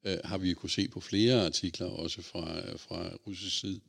øh, 0.04 0.18
har 0.24 0.38
vi 0.38 0.54
kunne 0.54 0.70
se 0.70 0.88
på 0.88 1.00
flere 1.00 1.46
artikler, 1.46 1.86
også 1.86 2.22
fra, 2.22 2.76
fra 2.76 3.14
russisk 3.26 3.60
side. 3.60 3.80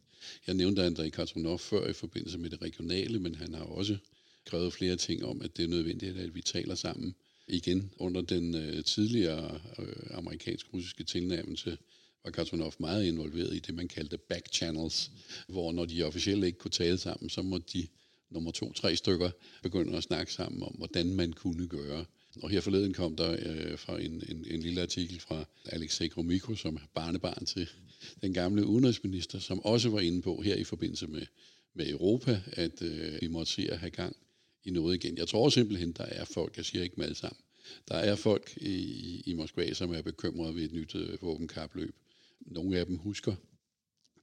Jeg 0.48 0.56
nævnte 0.56 0.84
Andrei 0.84 1.10
Katunov 1.10 1.60
før 1.60 1.88
i 1.88 1.94
forbindelse 1.94 2.38
med 2.38 2.50
det 2.50 2.62
regionale, 2.62 3.20
men 3.20 3.36
han 3.36 3.54
har 3.54 3.64
også 3.64 3.98
skrevet 4.46 4.74
flere 4.74 4.96
ting 4.96 5.26
om, 5.26 5.42
at 5.42 5.58
det 5.58 5.64
er 5.64 5.70
nødvendigt, 5.70 6.18
at 6.18 6.36
vi 6.36 6.42
taler 6.42 6.76
sammen 6.76 7.16
igen. 7.48 7.92
Under 7.98 8.22
den 8.22 8.56
øh, 8.56 8.84
tidligere 8.84 9.62
øh, 9.80 10.18
amerikansk-russiske 10.18 11.04
tilnærmelse 11.04 11.78
var 12.24 12.32
Katunov 12.32 12.74
meget 12.80 13.06
involveret 13.06 13.56
i 13.56 13.60
det, 13.60 13.76
man 13.76 13.88
kaldte 13.88 14.18
back 14.18 14.54
channels, 14.54 15.12
hvor 15.48 15.72
når 15.72 15.86
de 15.86 16.04
officielle 16.04 16.46
ikke 16.46 16.60
kunne 16.60 16.72
tale 16.72 16.98
sammen, 16.98 17.30
så 17.30 17.42
måtte 17.42 17.68
de 17.74 17.88
nummer 18.30 18.52
to, 18.52 18.74
tre 18.74 18.96
stykker 18.96 19.30
begynde 19.64 19.98
at 19.98 20.04
snakke 20.04 20.34
sammen 20.34 20.64
om, 20.64 20.76
hvordan 20.78 21.14
man 21.14 21.34
kunne 21.34 21.68
gøre. 21.68 22.06
Og 22.42 22.50
her 22.50 22.62
forleden 22.62 22.94
kom 22.94 23.16
der 23.16 23.38
øh, 23.40 23.78
fra 23.78 24.02
en, 24.02 24.24
en, 24.30 24.46
en 24.48 24.60
lille 24.60 24.82
artikel 24.82 25.20
fra 25.20 25.46
Alexei 25.66 26.08
Gromyko, 26.08 26.56
som 26.56 26.76
er 26.76 26.88
barnebarn 26.94 27.46
til 27.46 27.70
den 28.22 28.34
gamle 28.34 28.66
udenrigsminister, 28.66 29.40
som 29.40 29.66
også 29.66 29.90
var 29.90 30.00
inde 30.00 30.22
på 30.22 30.42
her 30.42 30.56
i 30.56 30.64
forbindelse 30.64 31.08
med, 31.08 31.26
med 31.74 31.90
Europa, 31.90 32.42
at 32.52 32.82
øh, 32.82 33.22
vi 33.22 33.28
måtte 33.28 33.52
se 33.52 33.72
at 33.72 33.80
have 33.80 33.90
gang 33.90 34.16
i 34.64 34.72
noget 34.72 35.04
igen. 35.04 35.18
Jeg 35.18 35.28
tror 35.28 35.50
simpelthen, 35.50 35.92
der 35.92 36.04
er 36.04 36.26
folk, 36.26 36.58
jeg 36.58 36.66
siger 36.66 36.84
ikke 36.84 36.96
med 36.98 37.06
alle 37.06 37.18
sammen, 37.18 37.42
der 37.88 37.96
er 37.96 38.16
folk 38.16 38.58
i, 38.58 39.22
i 39.26 39.34
Moskva, 39.34 39.74
som 39.74 39.94
er 39.94 40.02
bekymrede 40.02 40.56
ved 40.56 40.64
et 40.64 40.74
nyt 40.74 40.96
øh, 40.96 41.22
våbenkapløb. 41.22 41.96
Nogle 42.40 42.80
af 42.80 42.86
dem 42.86 42.98
husker 42.98 43.36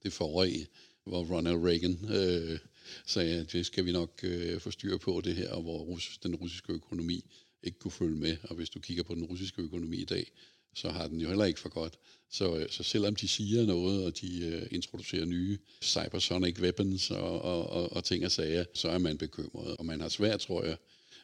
det 0.03 0.13
forrige, 0.13 0.67
hvor 1.05 1.25
Ronald 1.25 1.57
Reagan 1.57 1.99
øh, 2.09 2.59
sagde, 3.05 3.39
at 3.39 3.51
det 3.51 3.65
skal 3.65 3.85
vi 3.85 3.91
nok 3.91 4.19
øh, 4.23 4.59
få 4.59 4.71
styr 4.71 4.97
på 4.97 5.21
det 5.23 5.35
her, 5.35 5.51
og 5.51 5.61
hvor 5.61 5.77
Rus, 5.77 6.17
den 6.23 6.35
russiske 6.35 6.73
økonomi 6.73 7.25
ikke 7.63 7.79
kunne 7.79 7.91
følge 7.91 8.15
med. 8.15 8.37
Og 8.43 8.55
hvis 8.55 8.69
du 8.69 8.79
kigger 8.79 9.03
på 9.03 9.15
den 9.15 9.23
russiske 9.23 9.61
økonomi 9.61 9.97
i 9.97 10.05
dag, 10.05 10.31
så 10.75 10.89
har 10.89 11.07
den 11.07 11.19
jo 11.19 11.27
heller 11.27 11.45
ikke 11.45 11.59
for 11.59 11.69
godt. 11.69 11.99
Så, 12.29 12.57
øh, 12.57 12.69
så 12.69 12.83
selvom 12.83 13.15
de 13.15 13.27
siger 13.27 13.65
noget, 13.65 14.05
og 14.05 14.21
de 14.21 14.45
øh, 14.45 14.67
introducerer 14.71 15.25
nye 15.25 15.57
cybersonic 15.81 16.59
weapons 16.59 17.11
og, 17.11 17.41
og, 17.41 17.69
og, 17.69 17.93
og 17.93 18.03
ting 18.03 18.25
og 18.25 18.31
sager, 18.31 18.65
så 18.73 18.89
er 18.89 18.97
man 18.97 19.17
bekymret. 19.17 19.77
Og 19.77 19.85
man 19.85 20.01
har 20.01 20.09
svært, 20.09 20.39
tror 20.39 20.63
jeg, 20.63 20.77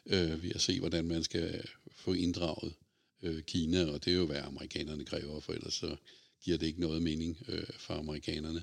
øh, 0.06 0.42
ved 0.42 0.50
at 0.54 0.60
se, 0.60 0.78
hvordan 0.78 1.04
man 1.04 1.24
skal 1.24 1.64
få 1.96 2.12
inddraget 2.12 2.72
øh, 3.22 3.42
Kina, 3.42 3.86
og 3.86 4.04
det 4.04 4.12
er 4.12 4.16
jo, 4.16 4.26
hvad 4.26 4.36
amerikanerne 4.36 5.04
kræver, 5.04 5.40
for 5.40 5.52
ellers 5.52 5.74
så 5.74 5.96
giver 6.42 6.58
det 6.58 6.66
ikke 6.66 6.80
noget 6.80 7.02
mening 7.02 7.38
øh, 7.48 7.66
for 7.78 7.94
amerikanerne. 7.94 8.62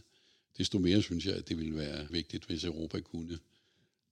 Desto 0.58 0.80
mere 0.80 1.02
synes 1.02 1.26
jeg, 1.26 1.36
at 1.36 1.50
det 1.50 1.58
ville 1.58 1.76
være 1.76 2.08
vigtigt, 2.10 2.46
hvis 2.46 2.64
Europa 2.64 3.00
kunne, 3.00 3.40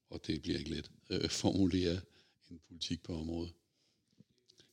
og 0.10 0.28
det 0.28 0.41
bliver 0.41 0.58
ikke 0.58 0.69
let, 0.69 0.91
øh, 1.10 1.30
formulere 1.30 1.99
en 2.49 2.60
politik 2.67 3.03
på 3.03 3.19
området. 3.19 3.53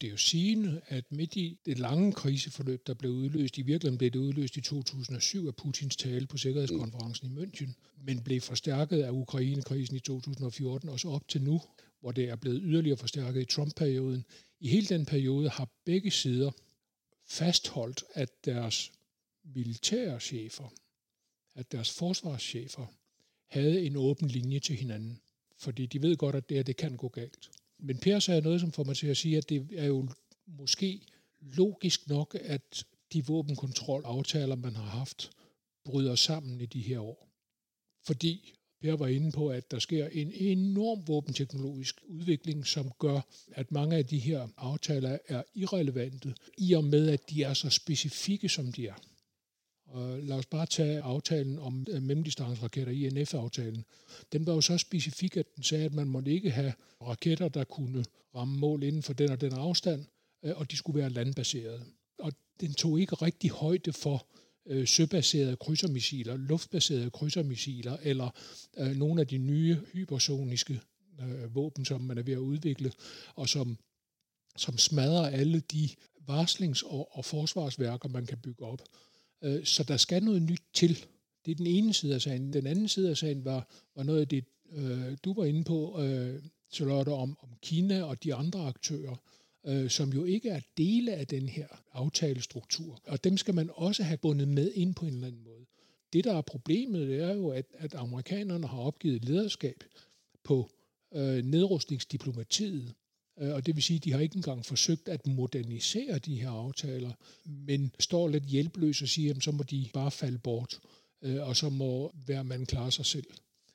Det 0.00 0.06
er 0.06 0.10
jo 0.10 0.16
sigende, 0.16 0.80
at 0.86 1.12
midt 1.12 1.36
i 1.36 1.58
det 1.66 1.78
lange 1.78 2.12
kriseforløb, 2.12 2.86
der 2.86 2.94
blev 2.94 3.10
udløst, 3.10 3.58
i 3.58 3.62
virkeligheden 3.62 3.98
blev 3.98 4.10
det 4.10 4.18
udløst 4.18 4.56
i 4.56 4.60
2007 4.60 5.46
af 5.46 5.56
Putins 5.56 5.96
tale 5.96 6.26
på 6.26 6.36
Sikkerhedskonferencen 6.36 7.26
i 7.26 7.42
München, 7.42 7.72
men 8.04 8.22
blev 8.22 8.40
forstærket 8.40 9.02
af 9.02 9.10
Ukraine-krisen 9.10 9.96
i 9.96 10.00
2014, 10.00 10.88
og 10.88 11.00
så 11.00 11.08
op 11.08 11.28
til 11.28 11.42
nu, 11.42 11.60
hvor 12.00 12.12
det 12.12 12.28
er 12.28 12.36
blevet 12.36 12.60
yderligere 12.64 12.96
forstærket 12.96 13.42
i 13.42 13.44
Trump-perioden. 13.44 14.24
I 14.60 14.68
hele 14.68 14.86
den 14.86 15.06
periode 15.06 15.48
har 15.48 15.68
begge 15.84 16.10
sider 16.10 16.50
fastholdt, 17.24 18.04
at 18.14 18.44
deres 18.44 18.92
militære 19.44 20.20
chefer, 20.20 20.72
at 21.54 21.72
deres 21.72 21.90
forsvarschefer 21.90 22.86
havde 23.46 23.86
en 23.86 23.96
åben 23.96 24.28
linje 24.28 24.60
til 24.60 24.76
hinanden. 24.76 25.20
Fordi 25.58 25.86
de 25.86 26.02
ved 26.02 26.16
godt, 26.16 26.36
at 26.36 26.48
det, 26.48 26.56
her, 26.56 26.62
det 26.62 26.76
kan 26.76 26.96
gå 26.96 27.08
galt. 27.08 27.50
Men 27.82 27.98
Per 27.98 28.18
sagde 28.18 28.40
noget, 28.40 28.60
som 28.60 28.72
får 28.72 28.84
mig 28.84 28.96
til 28.96 29.06
at 29.06 29.16
sige, 29.16 29.36
at 29.36 29.48
det 29.48 29.68
er 29.72 29.86
jo 29.86 30.08
måske 30.46 31.00
logisk 31.40 32.08
nok, 32.08 32.36
at 32.40 32.84
de 33.12 33.26
våbenkontrolaftaler, 33.26 34.56
man 34.56 34.76
har 34.76 34.84
haft, 34.98 35.30
bryder 35.84 36.14
sammen 36.14 36.60
i 36.60 36.66
de 36.66 36.80
her 36.80 37.00
år. 37.00 37.28
Fordi 38.06 38.54
Per 38.80 38.96
var 38.96 39.06
inde 39.06 39.32
på, 39.32 39.48
at 39.48 39.70
der 39.70 39.78
sker 39.78 40.06
en 40.06 40.32
enorm 40.32 41.08
våbenteknologisk 41.08 42.00
udvikling, 42.08 42.66
som 42.66 42.92
gør, 42.98 43.20
at 43.52 43.72
mange 43.72 43.96
af 43.96 44.06
de 44.06 44.18
her 44.18 44.48
aftaler 44.56 45.18
er 45.28 45.42
irrelevante, 45.54 46.34
i 46.58 46.72
og 46.72 46.84
med, 46.84 47.08
at 47.08 47.30
de 47.30 47.42
er 47.42 47.54
så 47.54 47.70
specifikke, 47.70 48.48
som 48.48 48.72
de 48.72 48.86
er. 48.86 48.94
Og 49.92 50.18
lad 50.22 50.36
os 50.36 50.46
bare 50.46 50.66
tage 50.66 51.00
aftalen 51.00 51.58
om 51.58 51.86
øh, 51.90 52.02
mellemdistanceraketter, 52.02 52.92
INF-aftalen. 52.92 53.84
Den 54.32 54.46
var 54.46 54.54
jo 54.54 54.60
så 54.60 54.78
specifik, 54.78 55.36
at 55.36 55.56
den 55.56 55.62
sagde, 55.62 55.84
at 55.84 55.94
man 55.94 56.08
måtte 56.08 56.30
ikke 56.30 56.50
have 56.50 56.72
raketter, 57.02 57.48
der 57.48 57.64
kunne 57.64 58.04
ramme 58.34 58.58
mål 58.58 58.82
inden 58.82 59.02
for 59.02 59.12
den 59.12 59.30
og 59.30 59.40
den 59.40 59.52
afstand, 59.52 60.06
øh, 60.42 60.52
og 60.56 60.70
de 60.70 60.76
skulle 60.76 61.00
være 61.00 61.10
landbaserede. 61.10 61.82
Og 62.18 62.32
den 62.60 62.74
tog 62.74 63.00
ikke 63.00 63.14
rigtig 63.14 63.50
højde 63.50 63.92
for 63.92 64.26
øh, 64.66 64.88
søbaserede 64.88 65.56
krydsermissiler, 65.56 66.36
luftbaserede 66.36 67.10
krydsermissiler, 67.10 67.96
eller 68.02 68.30
øh, 68.78 68.96
nogle 68.96 69.20
af 69.20 69.26
de 69.26 69.38
nye 69.38 69.78
hypersoniske 69.92 70.80
øh, 71.20 71.54
våben, 71.54 71.84
som 71.84 72.00
man 72.00 72.18
er 72.18 72.22
ved 72.22 72.32
at 72.32 72.38
udvikle, 72.38 72.92
og 73.34 73.48
som, 73.48 73.78
som 74.56 74.78
smadrer 74.78 75.26
alle 75.26 75.60
de 75.60 75.88
varslings- 76.30 76.86
og, 76.86 77.16
og 77.16 77.24
forsvarsværker, 77.24 78.08
man 78.08 78.26
kan 78.26 78.38
bygge 78.38 78.64
op. 78.64 78.82
Øh, 79.42 79.64
så 79.64 79.82
der 79.82 79.96
skal 79.96 80.22
noget 80.22 80.42
nyt 80.42 80.62
til. 80.74 81.04
Det 81.44 81.50
er 81.50 81.56
den 81.56 81.66
ene 81.66 81.94
side 81.94 82.14
af 82.14 82.22
sagen. 82.22 82.52
Den 82.52 82.66
anden 82.66 82.88
side 82.88 83.10
af 83.10 83.16
sagen 83.16 83.44
var, 83.44 83.68
var 83.96 84.02
noget 84.02 84.20
af 84.20 84.28
det, 84.28 84.44
øh, 84.72 85.16
du 85.24 85.34
var 85.34 85.44
inde 85.44 85.64
på, 85.64 86.02
øh, 86.02 86.42
Charlotte, 86.72 87.10
om, 87.10 87.38
om 87.42 87.48
Kina 87.62 88.02
og 88.02 88.24
de 88.24 88.34
andre 88.34 88.66
aktører, 88.66 89.16
øh, 89.66 89.90
som 89.90 90.12
jo 90.12 90.24
ikke 90.24 90.48
er 90.48 90.60
dele 90.76 91.14
af 91.14 91.26
den 91.26 91.48
her 91.48 91.66
aftalestruktur. 91.92 93.00
Og 93.06 93.24
dem 93.24 93.36
skal 93.36 93.54
man 93.54 93.70
også 93.74 94.02
have 94.02 94.16
bundet 94.16 94.48
med 94.48 94.72
ind 94.74 94.94
på 94.94 95.06
en 95.06 95.14
eller 95.14 95.26
anden 95.26 95.44
måde. 95.44 95.66
Det, 96.12 96.24
der 96.24 96.34
er 96.34 96.40
problemet, 96.40 97.08
det 97.08 97.20
er 97.20 97.34
jo, 97.34 97.48
at, 97.48 97.66
at 97.72 97.94
amerikanerne 97.94 98.66
har 98.66 98.78
opgivet 98.78 99.24
lederskab 99.24 99.84
på 100.44 100.70
øh, 101.14 101.44
nedrustningsdiplomatiet. 101.44 102.94
Øh, 103.40 103.54
og 103.54 103.66
det 103.66 103.76
vil 103.76 103.82
sige, 103.82 103.96
at 103.96 104.04
de 104.04 104.12
har 104.12 104.20
ikke 104.20 104.36
engang 104.36 104.66
forsøgt 104.66 105.08
at 105.08 105.26
modernisere 105.26 106.18
de 106.18 106.40
her 106.40 106.50
aftaler, 106.50 107.12
men 107.44 107.92
står 108.00 108.28
lidt 108.28 108.44
hjælpeløs 108.44 109.02
og 109.02 109.08
siger, 109.08 109.34
at 109.34 109.42
så 109.42 109.50
må 109.50 109.62
de 109.62 109.88
bare 109.92 110.10
falde 110.10 110.38
bort, 110.38 110.80
øh, 111.22 111.48
og 111.48 111.56
så 111.56 111.68
må 111.68 112.14
hver 112.24 112.42
mand 112.42 112.66
klare 112.66 112.92
sig 112.92 113.06
selv. 113.06 113.26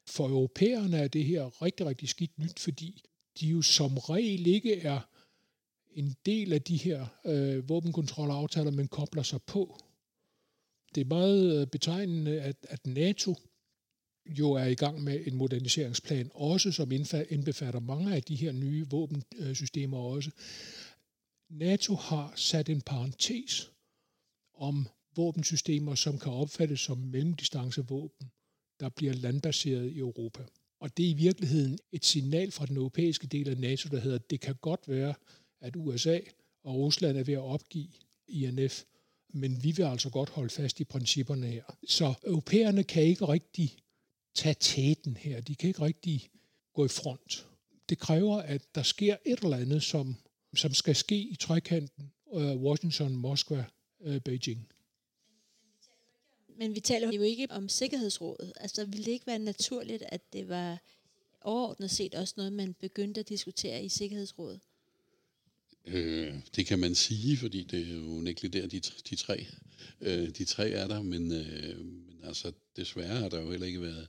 For 0.07 0.27
europæerne 0.29 0.97
er 0.97 1.07
det 1.07 1.25
her 1.25 1.61
rigtig, 1.61 1.85
rigtig 1.85 2.09
skidt 2.09 2.39
nyt, 2.39 2.59
fordi 2.59 3.01
de 3.39 3.47
jo 3.47 3.61
som 3.61 3.97
regel 3.97 4.47
ikke 4.47 4.81
er 4.81 4.99
en 5.91 6.15
del 6.25 6.53
af 6.53 6.61
de 6.61 6.77
her 6.77 7.05
øh, 7.25 7.69
våbenkontrolaftaler, 7.69 8.71
men 8.71 8.87
kobler 8.87 9.23
sig 9.23 9.41
på. 9.41 9.79
Det 10.95 11.01
er 11.01 11.05
meget 11.05 11.61
øh, 11.61 11.67
betegnende, 11.67 12.41
at, 12.41 12.55
at 12.69 12.87
NATO 12.87 13.35
jo 14.29 14.51
er 14.51 14.65
i 14.65 14.75
gang 14.75 15.03
med 15.03 15.27
en 15.27 15.35
moderniseringsplan, 15.35 16.31
også 16.33 16.71
som 16.71 16.91
indbefatter 16.91 17.79
mange 17.79 18.15
af 18.15 18.23
de 18.23 18.35
her 18.35 18.51
nye 18.51 18.85
våbensystemer 18.89 19.97
også. 19.97 20.31
NATO 21.49 21.95
har 21.95 22.33
sat 22.35 22.69
en 22.69 22.81
parentes 22.81 23.71
om 24.53 24.87
våbensystemer, 25.15 25.95
som 25.95 26.19
kan 26.19 26.31
opfattes 26.31 26.79
som 26.79 26.97
mellemdistancevåben, 26.97 28.31
der 28.79 28.89
bliver 28.89 29.13
landbaseret 29.13 29.91
i 29.91 29.97
Europa. 29.97 30.43
Og 30.79 30.97
det 30.97 31.05
er 31.05 31.09
i 31.09 31.13
virkeligheden 31.13 31.79
et 31.91 32.05
signal 32.05 32.51
fra 32.51 32.65
den 32.65 32.77
europæiske 32.77 33.27
del 33.27 33.49
af 33.49 33.57
NATO, 33.57 33.89
der 33.89 33.99
hedder, 33.99 34.19
at 34.19 34.29
det 34.29 34.39
kan 34.39 34.55
godt 34.61 34.87
være, 34.87 35.13
at 35.61 35.75
USA 35.75 36.19
og 36.63 36.75
Rusland 36.75 37.17
er 37.17 37.23
ved 37.23 37.33
at 37.33 37.39
opgive 37.39 37.87
INF, 38.27 38.83
men 39.33 39.63
vi 39.63 39.71
vil 39.71 39.83
altså 39.83 40.09
godt 40.09 40.29
holde 40.29 40.49
fast 40.49 40.79
i 40.79 40.83
principperne 40.83 41.47
her. 41.47 41.63
Så 41.87 42.13
europæerne 42.23 42.83
kan 42.83 43.03
ikke 43.03 43.25
rigtig 43.25 43.77
tage 44.37 44.53
tæten 44.53 45.17
her. 45.17 45.41
De 45.41 45.55
kan 45.55 45.67
ikke 45.67 45.81
rigtig 45.81 46.29
gå 46.73 46.85
i 46.85 46.87
front. 46.87 47.47
Det 47.89 47.99
kræver, 47.99 48.37
at 48.37 48.75
der 48.75 48.83
sker 48.83 49.17
et 49.25 49.39
eller 49.39 49.57
andet, 49.57 49.83
som, 49.83 50.15
som 50.55 50.73
skal 50.73 50.95
ske 50.95 51.17
i 51.17 51.35
trekanten 51.35 52.11
uh, 52.25 52.63
Washington, 52.63 53.15
Moskva, 53.15 53.65
uh, 53.99 54.17
Beijing. 54.17 54.67
Men 56.57 56.75
vi 56.75 56.79
taler 56.79 57.11
jo 57.11 57.21
ikke 57.21 57.47
om 57.49 57.69
Sikkerhedsrådet. 57.69 58.53
Altså, 58.55 58.85
ville 58.85 59.05
det 59.05 59.11
ikke 59.11 59.27
være 59.27 59.39
naturligt, 59.39 60.03
at 60.09 60.33
det 60.33 60.49
var 60.49 60.81
overordnet 61.41 61.91
set 61.91 62.15
også 62.15 62.33
noget, 62.37 62.53
man 62.53 62.73
begyndte 62.73 63.19
at 63.19 63.29
diskutere 63.29 63.83
i 63.83 63.89
Sikkerhedsrådet? 63.89 64.59
Øh, 65.85 66.33
det 66.55 66.65
kan 66.65 66.79
man 66.79 66.95
sige, 66.95 67.37
fordi 67.37 67.63
det 67.63 67.87
er 67.87 67.93
jo 67.93 68.21
nægteligt 68.21 68.53
der, 68.53 68.67
de, 68.67 68.79
de 68.79 69.15
tre. 69.15 69.47
Øh, 70.01 70.29
de 70.29 70.45
tre 70.45 70.69
er 70.69 70.87
der, 70.87 71.01
men, 71.01 71.31
øh, 71.31 71.85
men 71.85 72.19
altså 72.23 72.51
desværre 72.75 73.19
har 73.19 73.29
der 73.29 73.41
jo 73.41 73.51
heller 73.51 73.67
ikke 73.67 73.81
været 73.81 74.07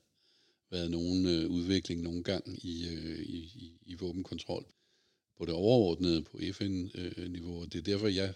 været 0.70 0.90
nogen 0.90 1.26
øh, 1.26 1.50
udvikling 1.50 2.02
nogen 2.02 2.22
gang 2.22 2.64
i, 2.64 2.88
øh, 2.88 3.18
i, 3.18 3.38
i, 3.38 3.78
i 3.86 3.94
våbenkontrol 3.94 4.66
på 5.38 5.44
det 5.44 5.54
overordnede 5.54 6.22
på 6.22 6.38
FN-niveau. 6.52 7.62
Øh, 7.62 7.68
det 7.72 7.78
er 7.78 7.82
derfor, 7.82 8.08
jeg 8.08 8.34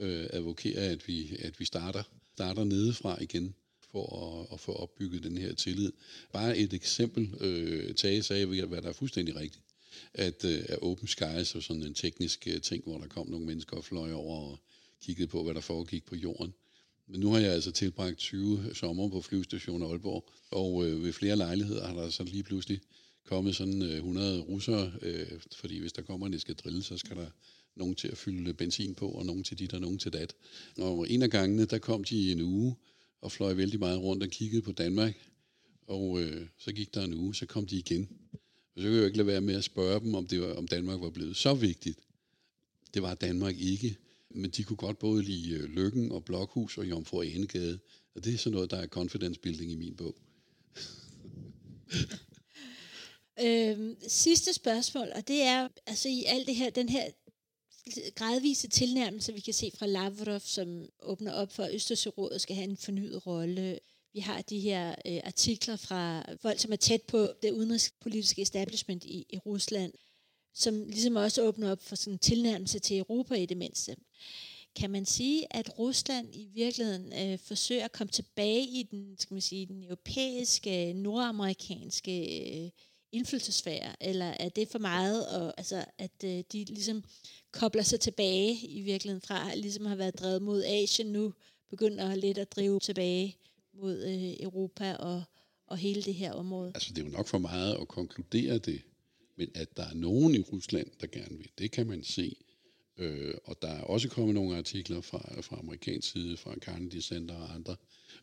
øh, 0.00 0.26
advokerer, 0.30 0.90
at 0.90 1.08
vi, 1.08 1.36
at 1.38 1.60
vi 1.60 1.64
starter, 1.64 2.02
starter 2.32 2.64
nedefra 2.64 3.22
igen 3.22 3.54
for 3.90 4.06
at, 4.40 4.46
at 4.52 4.60
få 4.60 4.72
opbygget 4.72 5.22
den 5.22 5.38
her 5.38 5.54
tillid. 5.54 5.92
Bare 6.32 6.58
et 6.58 6.72
eksempel. 6.72 7.34
Øh, 7.40 7.94
Tage 7.94 8.22
sagde, 8.22 8.66
hvad 8.66 8.82
der 8.82 8.88
er 8.88 8.92
fuldstændig 8.92 9.36
rigtigt, 9.36 9.64
at, 10.14 10.44
øh, 10.44 10.64
at 10.68 10.78
Open 10.82 11.08
Skies 11.08 11.54
og 11.54 11.62
sådan 11.62 11.82
en 11.82 11.94
teknisk 11.94 12.46
øh, 12.46 12.60
ting, 12.60 12.84
hvor 12.84 12.98
der 12.98 13.08
kom 13.08 13.28
nogle 13.28 13.46
mennesker 13.46 13.76
og 13.76 13.84
fløj 13.84 14.12
over 14.12 14.50
og 14.50 14.58
kiggede 15.02 15.28
på, 15.28 15.42
hvad 15.42 15.54
der 15.54 15.60
foregik 15.60 16.04
på 16.04 16.16
jorden. 16.16 16.54
Men 17.06 17.20
nu 17.20 17.30
har 17.30 17.38
jeg 17.38 17.52
altså 17.52 17.72
tilbragt 17.72 18.18
20 18.18 18.74
sommer 18.74 19.08
på 19.08 19.20
flyvestationen 19.20 19.90
Aalborg, 19.90 20.28
og 20.50 20.86
øh, 20.86 21.02
ved 21.04 21.12
flere 21.12 21.36
lejligheder 21.36 21.86
har 21.86 21.94
der 21.94 22.10
så 22.10 22.24
lige 22.24 22.42
pludselig 22.42 22.80
kommet 23.24 23.56
sådan 23.56 23.82
øh, 23.82 23.96
100 23.96 24.40
russere, 24.40 24.92
øh, 25.02 25.26
fordi 25.56 25.78
hvis 25.78 25.92
der 25.92 26.02
kommer 26.02 26.26
en 26.26 26.34
eskadrille, 26.34 26.82
så 26.82 26.98
skal 26.98 27.16
der 27.16 27.26
nogen 27.76 27.94
til 27.94 28.08
at 28.08 28.18
fylde 28.18 28.54
benzin 28.54 28.94
på, 28.94 29.08
og 29.08 29.26
nogen 29.26 29.44
til 29.44 29.58
dit 29.58 29.74
og 29.74 29.80
nogen 29.80 29.98
til 29.98 30.12
dat. 30.12 30.34
Og 30.78 31.10
en 31.10 31.22
af 31.22 31.30
gangene, 31.30 31.64
der 31.64 31.78
kom 31.78 32.04
de 32.04 32.16
i 32.16 32.32
en 32.32 32.40
uge 32.40 32.76
og 33.20 33.32
fløj 33.32 33.54
vældig 33.54 33.80
meget 33.80 34.00
rundt 34.00 34.22
og 34.22 34.28
kiggede 34.28 34.62
på 34.62 34.72
Danmark, 34.72 35.14
og 35.86 36.22
øh, 36.22 36.46
så 36.58 36.72
gik 36.72 36.94
der 36.94 37.04
en 37.04 37.14
uge, 37.14 37.34
så 37.34 37.46
kom 37.46 37.66
de 37.66 37.76
igen. 37.76 38.08
Og 38.74 38.82
så 38.82 38.82
kunne 38.82 38.94
jeg 38.94 39.00
jo 39.00 39.06
ikke 39.06 39.16
lade 39.16 39.26
være 39.26 39.40
med 39.40 39.54
at 39.54 39.64
spørge 39.64 40.00
dem, 40.00 40.14
om, 40.14 40.26
det 40.26 40.40
var, 40.40 40.52
om 40.54 40.68
Danmark 40.68 41.00
var 41.00 41.10
blevet 41.10 41.36
så 41.36 41.54
vigtigt, 41.54 41.98
Det 42.94 43.02
var 43.02 43.14
Danmark 43.14 43.60
ikke. 43.60 43.96
Men 44.34 44.50
de 44.50 44.64
kunne 44.64 44.76
godt 44.76 44.98
både 44.98 45.22
lide 45.22 45.54
øh, 45.54 45.64
Lykken 45.64 46.12
og 46.12 46.24
Blokhus 46.24 46.78
og 46.78 46.90
Jomfru 46.90 47.22
Anegade. 47.22 47.78
Og 48.14 48.24
det 48.24 48.34
er 48.34 48.38
sådan 48.38 48.54
noget, 48.54 48.70
der 48.70 48.76
er 48.76 48.86
confidence 48.86 49.40
building 49.40 49.72
i 49.72 49.74
min 49.74 49.96
bog. 49.96 50.16
øhm, 53.44 53.96
sidste 54.08 54.52
spørgsmål, 54.52 55.08
og 55.14 55.28
det 55.28 55.42
er, 55.42 55.68
altså 55.86 56.08
i 56.08 56.24
alt 56.26 56.46
det 56.46 56.56
her, 56.56 56.70
den 56.70 56.88
her 56.88 57.10
gradvise 58.14 58.68
tilnærmelse, 58.68 59.32
vi 59.32 59.40
kan 59.40 59.54
se 59.54 59.70
fra 59.78 59.86
Lavrov, 59.86 60.40
som 60.40 60.88
åbner 61.02 61.32
op 61.32 61.52
for, 61.52 61.62
at 61.62 61.74
Østersørådet 61.74 62.40
skal 62.40 62.56
have 62.56 62.68
en 62.68 62.76
fornyet 62.76 63.26
rolle. 63.26 63.78
Vi 64.12 64.20
har 64.20 64.42
de 64.42 64.60
her 64.60 64.94
øh, 65.06 65.20
artikler 65.24 65.76
fra 65.76 66.24
folk, 66.42 66.60
som 66.60 66.72
er 66.72 66.76
tæt 66.76 67.02
på 67.02 67.28
det 67.42 67.50
udenrigspolitiske 67.50 68.42
establishment 68.42 69.04
i, 69.04 69.26
i 69.30 69.38
Rusland, 69.38 69.92
som 70.54 70.84
ligesom 70.86 71.16
også 71.16 71.42
åbner 71.42 71.70
op 71.70 71.82
for 71.82 71.96
sådan 71.96 72.12
en 72.12 72.18
tilnærmelse 72.18 72.78
til 72.78 72.98
Europa 72.98 73.34
i 73.34 73.46
det 73.46 73.56
mindste. 73.56 73.96
Kan 74.76 74.90
man 74.90 75.06
sige, 75.06 75.56
at 75.56 75.78
Rusland 75.78 76.34
i 76.34 76.48
virkeligheden 76.54 77.12
øh, 77.12 77.38
forsøger 77.38 77.84
at 77.84 77.92
komme 77.92 78.10
tilbage 78.10 78.62
i 78.62 78.82
den, 78.90 79.16
skal 79.18 79.34
man 79.34 79.40
sige, 79.40 79.66
den 79.66 79.84
europæiske, 79.84 80.92
nordamerikanske 80.92 82.40
øh, 82.64 82.70
indflydelsesfære, 83.12 83.92
eller 84.00 84.26
er 84.26 84.48
det 84.48 84.68
for 84.68 84.78
meget, 84.78 85.26
og, 85.28 85.54
altså, 85.56 85.84
at 85.98 86.24
øh, 86.24 86.44
de 86.52 86.64
ligesom 86.64 87.04
kobler 87.52 87.82
sig 87.82 88.00
tilbage 88.00 88.66
i 88.66 88.80
virkeligheden 88.80 89.20
fra, 89.20 89.52
at 89.52 89.58
ligesom 89.58 89.86
har 89.86 89.96
været 89.96 90.18
drevet 90.18 90.42
mod 90.42 90.64
Asien 90.64 91.12
nu, 91.12 91.32
begynder 91.70 92.14
lidt 92.14 92.38
at 92.38 92.56
drive 92.56 92.80
tilbage 92.80 93.36
mod 93.74 94.04
øh, 94.04 94.44
Europa 94.46 94.94
og, 94.94 95.22
og 95.66 95.78
hele 95.78 96.02
det 96.02 96.14
her 96.14 96.32
område? 96.32 96.72
Altså 96.74 96.92
det 96.94 97.02
er 97.02 97.06
jo 97.06 97.16
nok 97.16 97.26
for 97.26 97.38
meget 97.38 97.74
at 97.74 97.88
konkludere 97.88 98.58
det, 98.58 98.82
men 99.36 99.50
at 99.54 99.76
der 99.76 99.82
er 99.82 99.94
nogen 99.94 100.34
i 100.34 100.40
Rusland, 100.40 100.86
der 101.00 101.06
gerne 101.06 101.38
vil, 101.38 101.48
det 101.58 101.70
kan 101.70 101.86
man 101.86 102.04
se. 102.04 102.36
Øh, 102.98 103.34
og 103.44 103.62
der 103.62 103.68
er 103.68 103.82
også 103.82 104.08
kommet 104.08 104.34
nogle 104.34 104.56
artikler 104.56 105.00
fra, 105.00 105.40
fra 105.40 105.58
amerikansk 105.58 106.12
side, 106.12 106.36
fra 106.36 106.54
Carnegie 106.58 107.02
Center 107.02 107.34
og 107.34 107.54
andre, 107.54 107.76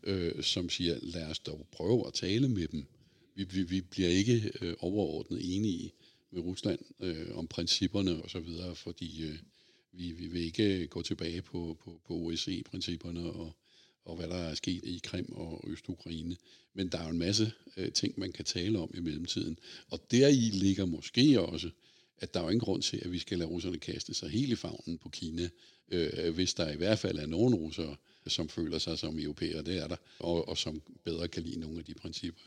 øh, 0.04 0.43
som 0.43 0.69
siger, 0.69 1.00
lad 1.02 1.26
os 1.26 1.39
dog 1.39 1.67
prøve 1.71 2.08
at 2.08 2.13
tale 2.13 2.50
med 2.50 2.67
dem. 2.67 2.86
Vi, 3.36 3.43
vi, 3.43 3.63
vi 3.63 3.82
bliver 3.82 4.10
ikke 4.10 4.52
øh, 4.62 4.74
overordnet 4.80 5.56
enige 5.56 5.91
med 6.32 6.41
Rusland 6.41 6.80
øh, 7.00 7.38
om 7.38 7.47
principperne 7.47 8.24
og 8.24 8.30
så 8.30 8.39
videre, 8.39 8.76
fordi 8.76 9.24
øh, 9.24 9.38
vi, 9.91 10.12
vi 10.12 10.28
vil 10.28 10.41
ikke 10.41 10.88
gå 10.88 11.02
tilbage 11.02 11.41
på, 11.41 11.78
på, 11.84 12.02
på 12.08 12.13
OSCE-principperne 12.13 13.24
og, 13.24 13.56
og 14.05 14.15
hvad 14.15 14.27
der 14.27 14.35
er 14.35 14.55
sket 14.55 14.83
i 14.83 14.99
Krim 15.03 15.31
og 15.31 15.63
Øst-Ukraine. 15.67 16.35
Men 16.73 16.87
der 16.87 16.97
er 16.97 17.03
jo 17.03 17.09
en 17.09 17.17
masse 17.17 17.51
øh, 17.77 17.91
ting, 17.91 18.19
man 18.19 18.31
kan 18.31 18.45
tale 18.45 18.79
om 18.79 18.91
i 18.93 18.99
mellemtiden. 18.99 19.59
Og 19.87 20.11
deri 20.11 20.49
ligger 20.53 20.85
måske 20.85 21.41
også, 21.41 21.69
at 22.17 22.33
der 22.33 22.39
er 22.39 22.43
jo 22.43 22.49
ingen 22.49 22.65
grund 22.65 22.81
til, 22.81 23.01
at 23.05 23.11
vi 23.11 23.19
skal 23.19 23.37
lade 23.37 23.49
russerne 23.49 23.77
kaste 23.77 24.13
sig 24.13 24.29
helt 24.29 24.51
i 24.51 24.55
favnen 24.55 24.97
på 24.97 25.09
Kina, 25.09 25.49
øh, 25.91 26.33
hvis 26.33 26.53
der 26.53 26.71
i 26.71 26.75
hvert 26.75 26.99
fald 26.99 27.17
er 27.17 27.25
nogen 27.25 27.55
russere, 27.55 27.95
som 28.27 28.49
føler 28.49 28.77
sig 28.77 28.99
som 28.99 29.19
europæere, 29.19 29.63
det 29.63 29.77
er 29.77 29.87
der, 29.87 29.95
og, 30.19 30.47
og 30.47 30.57
som 30.57 30.81
bedre 31.03 31.27
kan 31.27 31.43
lide 31.43 31.59
nogle 31.59 31.79
af 31.79 31.85
de 31.85 31.93
principper. 31.93 32.41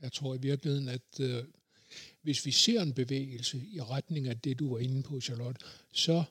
Jeg 0.00 0.12
tror 0.12 0.34
i 0.34 0.38
virkeligheden, 0.40 0.88
at 0.88 1.20
øh, 1.20 1.44
hvis 2.22 2.46
vi 2.46 2.50
ser 2.50 2.82
en 2.82 2.92
bevægelse 2.92 3.62
i 3.72 3.80
retning 3.80 4.28
af 4.28 4.40
det, 4.40 4.58
du 4.58 4.72
var 4.72 4.78
inde 4.78 5.02
på, 5.02 5.20
Charlotte, 5.20 5.60
så, 5.92 6.24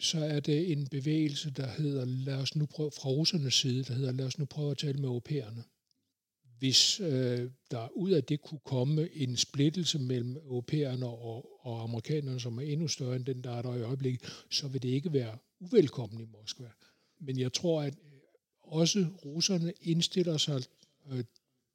så 0.00 0.24
er 0.24 0.40
det 0.40 0.72
en 0.72 0.86
bevægelse, 0.86 1.50
der 1.50 1.66
hedder, 1.66 2.04
lad 2.04 2.34
os 2.34 2.56
nu 2.56 2.66
prøve, 2.66 2.90
fra 2.90 3.08
russernes 3.08 3.54
side, 3.54 3.84
der 3.84 3.94
hedder, 3.94 4.12
lad 4.12 4.26
os 4.26 4.38
nu 4.38 4.44
prøve 4.44 4.70
at 4.70 4.78
tale 4.78 4.98
med 4.98 5.08
europæerne. 5.08 5.64
Hvis 6.58 7.00
øh, 7.00 7.50
der 7.70 7.88
ud 7.96 8.10
af 8.10 8.24
det 8.24 8.42
kunne 8.42 8.60
komme 8.64 9.08
en 9.12 9.36
splittelse 9.36 9.98
mellem 9.98 10.36
europæerne 10.36 11.06
og, 11.06 11.66
og 11.66 11.82
amerikanerne, 11.82 12.40
som 12.40 12.58
er 12.58 12.62
endnu 12.62 12.88
større 12.88 13.16
end 13.16 13.24
den, 13.24 13.44
der 13.44 13.50
er 13.50 13.62
der 13.62 13.74
i 13.74 13.82
øjeblikket, 13.82 14.44
så 14.50 14.68
vil 14.68 14.82
det 14.82 14.88
ikke 14.88 15.12
være 15.12 15.38
uvelkommen 15.60 16.20
i 16.20 16.24
Moskva. 16.24 16.68
Men 17.20 17.38
jeg 17.38 17.52
tror, 17.52 17.82
at 17.82 17.94
også 18.62 19.06
russerne 19.24 19.72
indstiller 19.80 20.36
sig 20.36 20.62
øh, 21.12 21.24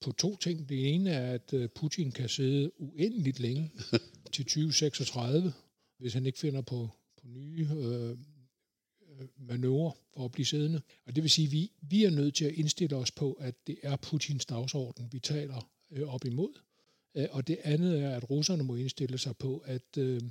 på 0.01 0.12
to 0.12 0.38
ting. 0.38 0.69
Det 0.69 0.93
ene 0.93 1.10
er, 1.10 1.34
at 1.34 1.53
øh, 1.53 1.69
Putin 1.69 2.12
kan 2.12 2.29
sidde 2.29 2.81
uendeligt 2.81 3.39
længe 3.39 3.71
til 4.34 4.45
2036, 4.45 5.53
hvis 5.97 6.13
han 6.13 6.25
ikke 6.25 6.39
finder 6.39 6.62
på 6.62 6.89
nye 7.34 7.67
øh, 7.76 8.17
manøvrer 9.38 9.91
for 10.13 10.26
at 10.26 10.32
blive 10.32 10.46
siddende. 10.46 10.82
Og 11.06 11.15
det 11.15 11.24
vil 11.24 11.32
sige, 11.32 11.46
at 11.46 11.52
vi, 11.52 11.72
vi 11.82 12.04
er 12.04 12.10
nødt 12.10 12.36
til 12.36 12.46
at 12.46 12.54
indstille 12.54 12.96
os 12.96 13.12
på, 13.12 13.34
at 13.34 13.67
det 13.67 13.78
er 13.84 13.96
Putins 13.96 14.46
dagsorden, 14.46 15.08
vi 15.12 15.20
taler 15.20 15.70
øh, 15.91 16.13
op 16.13 16.26
imod. 16.26 16.54
Øh, 17.15 17.28
og 17.32 17.48
det 17.48 17.58
andet 17.63 18.00
er, 18.00 18.15
at 18.15 18.30
russerne 18.30 18.63
må 18.63 18.76
indstille 18.76 19.17
sig 19.17 19.38
på, 19.38 19.58
at 19.58 19.98
øh, 19.98 20.22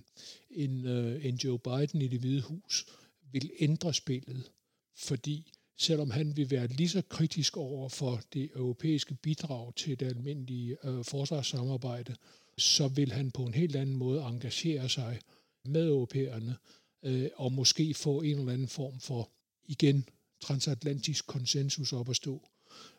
en, 0.50 0.86
øh, 0.86 1.24
en 1.24 1.34
Joe 1.34 1.58
Biden 1.58 2.02
i 2.02 2.08
det 2.08 2.20
hvide 2.20 2.42
hus 2.42 2.86
vil 3.32 3.50
ændre 3.58 3.94
spillet, 3.94 4.50
fordi 4.96 5.52
selvom 5.78 6.10
han 6.10 6.36
vil 6.36 6.50
være 6.50 6.66
lige 6.66 6.88
så 6.88 7.02
kritisk 7.08 7.56
over 7.56 7.88
for 7.88 8.22
det 8.32 8.50
europæiske 8.54 9.14
bidrag 9.14 9.74
til 9.74 10.00
det 10.00 10.06
almindelige 10.06 10.76
øh, 10.84 11.04
forsvarssamarbejde, 11.04 12.16
så 12.58 12.88
vil 12.88 13.12
han 13.12 13.30
på 13.30 13.42
en 13.42 13.54
helt 13.54 13.76
anden 13.76 13.96
måde 13.96 14.22
engagere 14.22 14.88
sig 14.88 15.20
med 15.64 15.88
europæerne 15.88 16.56
øh, 17.02 17.30
og 17.36 17.52
måske 17.52 17.94
få 17.94 18.22
en 18.22 18.38
eller 18.38 18.52
anden 18.52 18.68
form 18.68 19.00
for, 19.00 19.30
igen, 19.68 20.08
transatlantisk 20.40 21.26
konsensus 21.26 21.92
op 21.92 22.10
at 22.10 22.16
stå, 22.16 22.48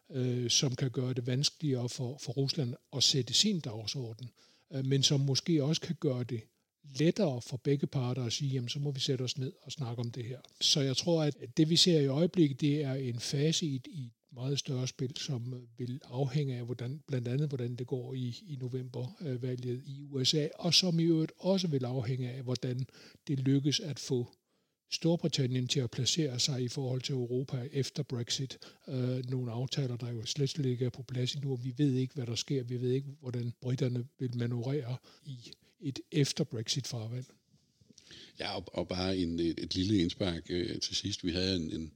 øh, 0.10 0.50
som 0.50 0.76
kan 0.76 0.90
gøre 0.90 1.14
det 1.14 1.28
vanskeligere 1.28 1.90
for, 1.90 2.18
for 2.18 2.34
Rusland 2.34 2.76
at 2.96 3.04
sætte 3.04 3.34
sin 3.34 3.60
dagsorden, 3.60 4.30
øh, 4.74 4.86
men 4.86 5.04
som 5.04 5.20
måske 5.20 5.64
også 5.64 5.82
kan 5.82 5.96
gøre 6.00 6.24
det 6.24 6.42
lettere 6.84 7.42
for 7.42 7.58
begge 7.58 7.88
parter 7.88 8.24
at 8.24 8.34
sige, 8.34 8.52
jamen 8.52 8.70
så 8.70 8.80
må 8.80 8.92
vi 8.92 9.00
sætte 9.00 9.22
os 9.24 9.38
ned 9.38 9.54
og 9.62 9.72
snakke 9.72 10.00
om 10.00 10.12
det 10.12 10.26
her. 10.26 10.40
Så 10.62 10.82
jeg 10.82 10.98
tror, 10.98 11.24
at 11.24 11.36
det 11.58 11.70
vi 11.70 11.76
ser 11.76 12.00
i 12.00 12.08
øjeblikket, 12.08 12.62
det 12.62 12.84
er 12.84 12.94
en 12.94 13.20
fase 13.20 13.66
i 13.66 13.76
et, 13.76 13.88
i 13.88 14.06
et 14.06 14.12
meget 14.34 14.60
større 14.60 14.88
spil, 14.88 15.18
som 15.18 15.54
øh, 15.54 15.80
vil 15.80 16.02
afhænge 16.04 16.56
af, 16.56 16.66
hvordan, 16.66 17.02
blandt 17.08 17.28
andet 17.28 17.48
hvordan 17.48 17.76
det 17.76 17.88
går 17.88 18.14
i, 18.14 18.28
i 18.48 18.58
novembervalget 18.60 19.78
øh, 19.78 19.88
i 19.88 20.04
USA, 20.04 20.48
og 20.60 20.74
som 20.74 21.00
i 21.00 21.04
øvrigt 21.04 21.32
også 21.38 21.68
vil 21.68 21.86
afhænge 21.86 22.32
af, 22.32 22.44
hvordan 22.44 22.86
det 23.28 23.40
lykkes 23.40 23.80
at 23.80 24.00
få 24.00 24.34
Storbritannien 24.92 25.68
til 25.68 25.80
at 25.80 25.92
placere 25.92 26.40
sig 26.40 26.64
i 26.64 26.68
forhold 26.68 27.02
til 27.02 27.14
Europa 27.14 27.68
efter 27.72 28.04
Brexit. 28.04 28.58
Øh, 28.88 29.30
nogle 29.30 29.52
aftaler, 29.52 29.98
der 29.98 30.12
jo 30.12 30.26
slet, 30.26 30.66
ikke 30.66 30.86
er 30.86 30.90
på 30.90 31.04
plads 31.04 31.34
endnu. 31.34 31.56
Vi 31.56 31.74
ved 31.78 31.94
ikke, 31.94 32.16
hvad 32.16 32.26
der 32.26 32.36
sker. 32.36 32.64
Vi 32.64 32.82
ved 32.82 32.92
ikke, 32.92 33.08
hvordan 33.20 33.54
britterne 33.62 34.08
vil 34.20 34.38
manøvrere 34.38 34.98
i 35.26 35.52
et 35.82 36.00
efter 36.12 36.44
Brexit-farvand. 36.44 37.26
Ja, 38.40 38.56
og, 38.58 38.66
og 38.74 38.88
bare 38.88 39.18
en, 39.18 39.40
et, 39.40 39.60
et 39.60 39.76
lille 39.76 39.98
indspark 39.98 40.44
øh, 40.50 40.80
til 40.80 40.96
sidst. 40.96 41.26
Vi 41.26 41.32
havde 41.32 41.56
en, 41.56 41.72
en, 41.74 41.92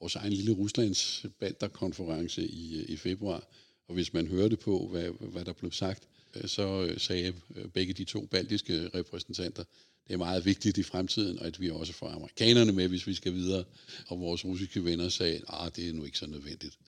vores 0.00 0.16
egen 0.16 0.32
lille 0.32 0.52
Ruslands 0.52 1.26
banderkonference 1.40 2.46
i, 2.46 2.80
øh, 2.80 2.88
i 2.88 2.96
februar, 2.96 3.46
og 3.88 3.94
hvis 3.94 4.12
man 4.12 4.26
hørte 4.26 4.56
på, 4.56 4.88
hvad, 4.90 5.10
hvad 5.20 5.44
der 5.44 5.52
blev 5.52 5.72
sagt, 5.72 6.08
øh, 6.34 6.48
så 6.48 6.82
øh, 6.82 7.00
sagde 7.00 7.34
begge 7.74 7.92
de 7.92 8.04
to 8.04 8.26
baltiske 8.26 8.90
repræsentanter, 8.94 9.64
det 10.08 10.14
er 10.14 10.18
meget 10.18 10.44
vigtigt 10.44 10.78
i 10.78 10.82
fremtiden, 10.82 11.38
og 11.38 11.46
at 11.46 11.60
vi 11.60 11.70
også 11.70 11.92
får 11.92 12.08
amerikanerne 12.08 12.72
med, 12.72 12.88
hvis 12.88 13.06
vi 13.06 13.14
skal 13.14 13.32
videre. 13.32 13.64
Og 14.08 14.20
vores 14.20 14.44
russiske 14.44 14.84
venner 14.84 15.08
sagde, 15.08 15.36
at 15.36 15.44
ah, 15.48 15.70
det 15.76 15.88
er 15.88 15.92
nu 15.92 16.04
ikke 16.04 16.18
så 16.18 16.26
nødvendigt. 16.26 16.78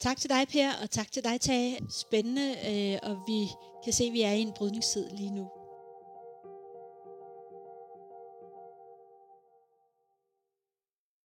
Tak 0.00 0.16
til 0.16 0.30
dig, 0.30 0.48
Per, 0.48 0.72
og 0.82 0.90
tak 0.90 1.12
til 1.12 1.24
dig, 1.24 1.40
Tage. 1.40 1.78
Spændende, 1.90 2.54
øh, 2.70 3.10
og 3.10 3.18
vi 3.26 3.46
kan 3.84 3.92
se, 3.92 4.04
at 4.04 4.12
vi 4.12 4.20
er 4.20 4.32
i 4.32 4.40
en 4.40 4.52
brydningstid 4.56 5.04
lige 5.18 5.34
nu. 5.34 5.63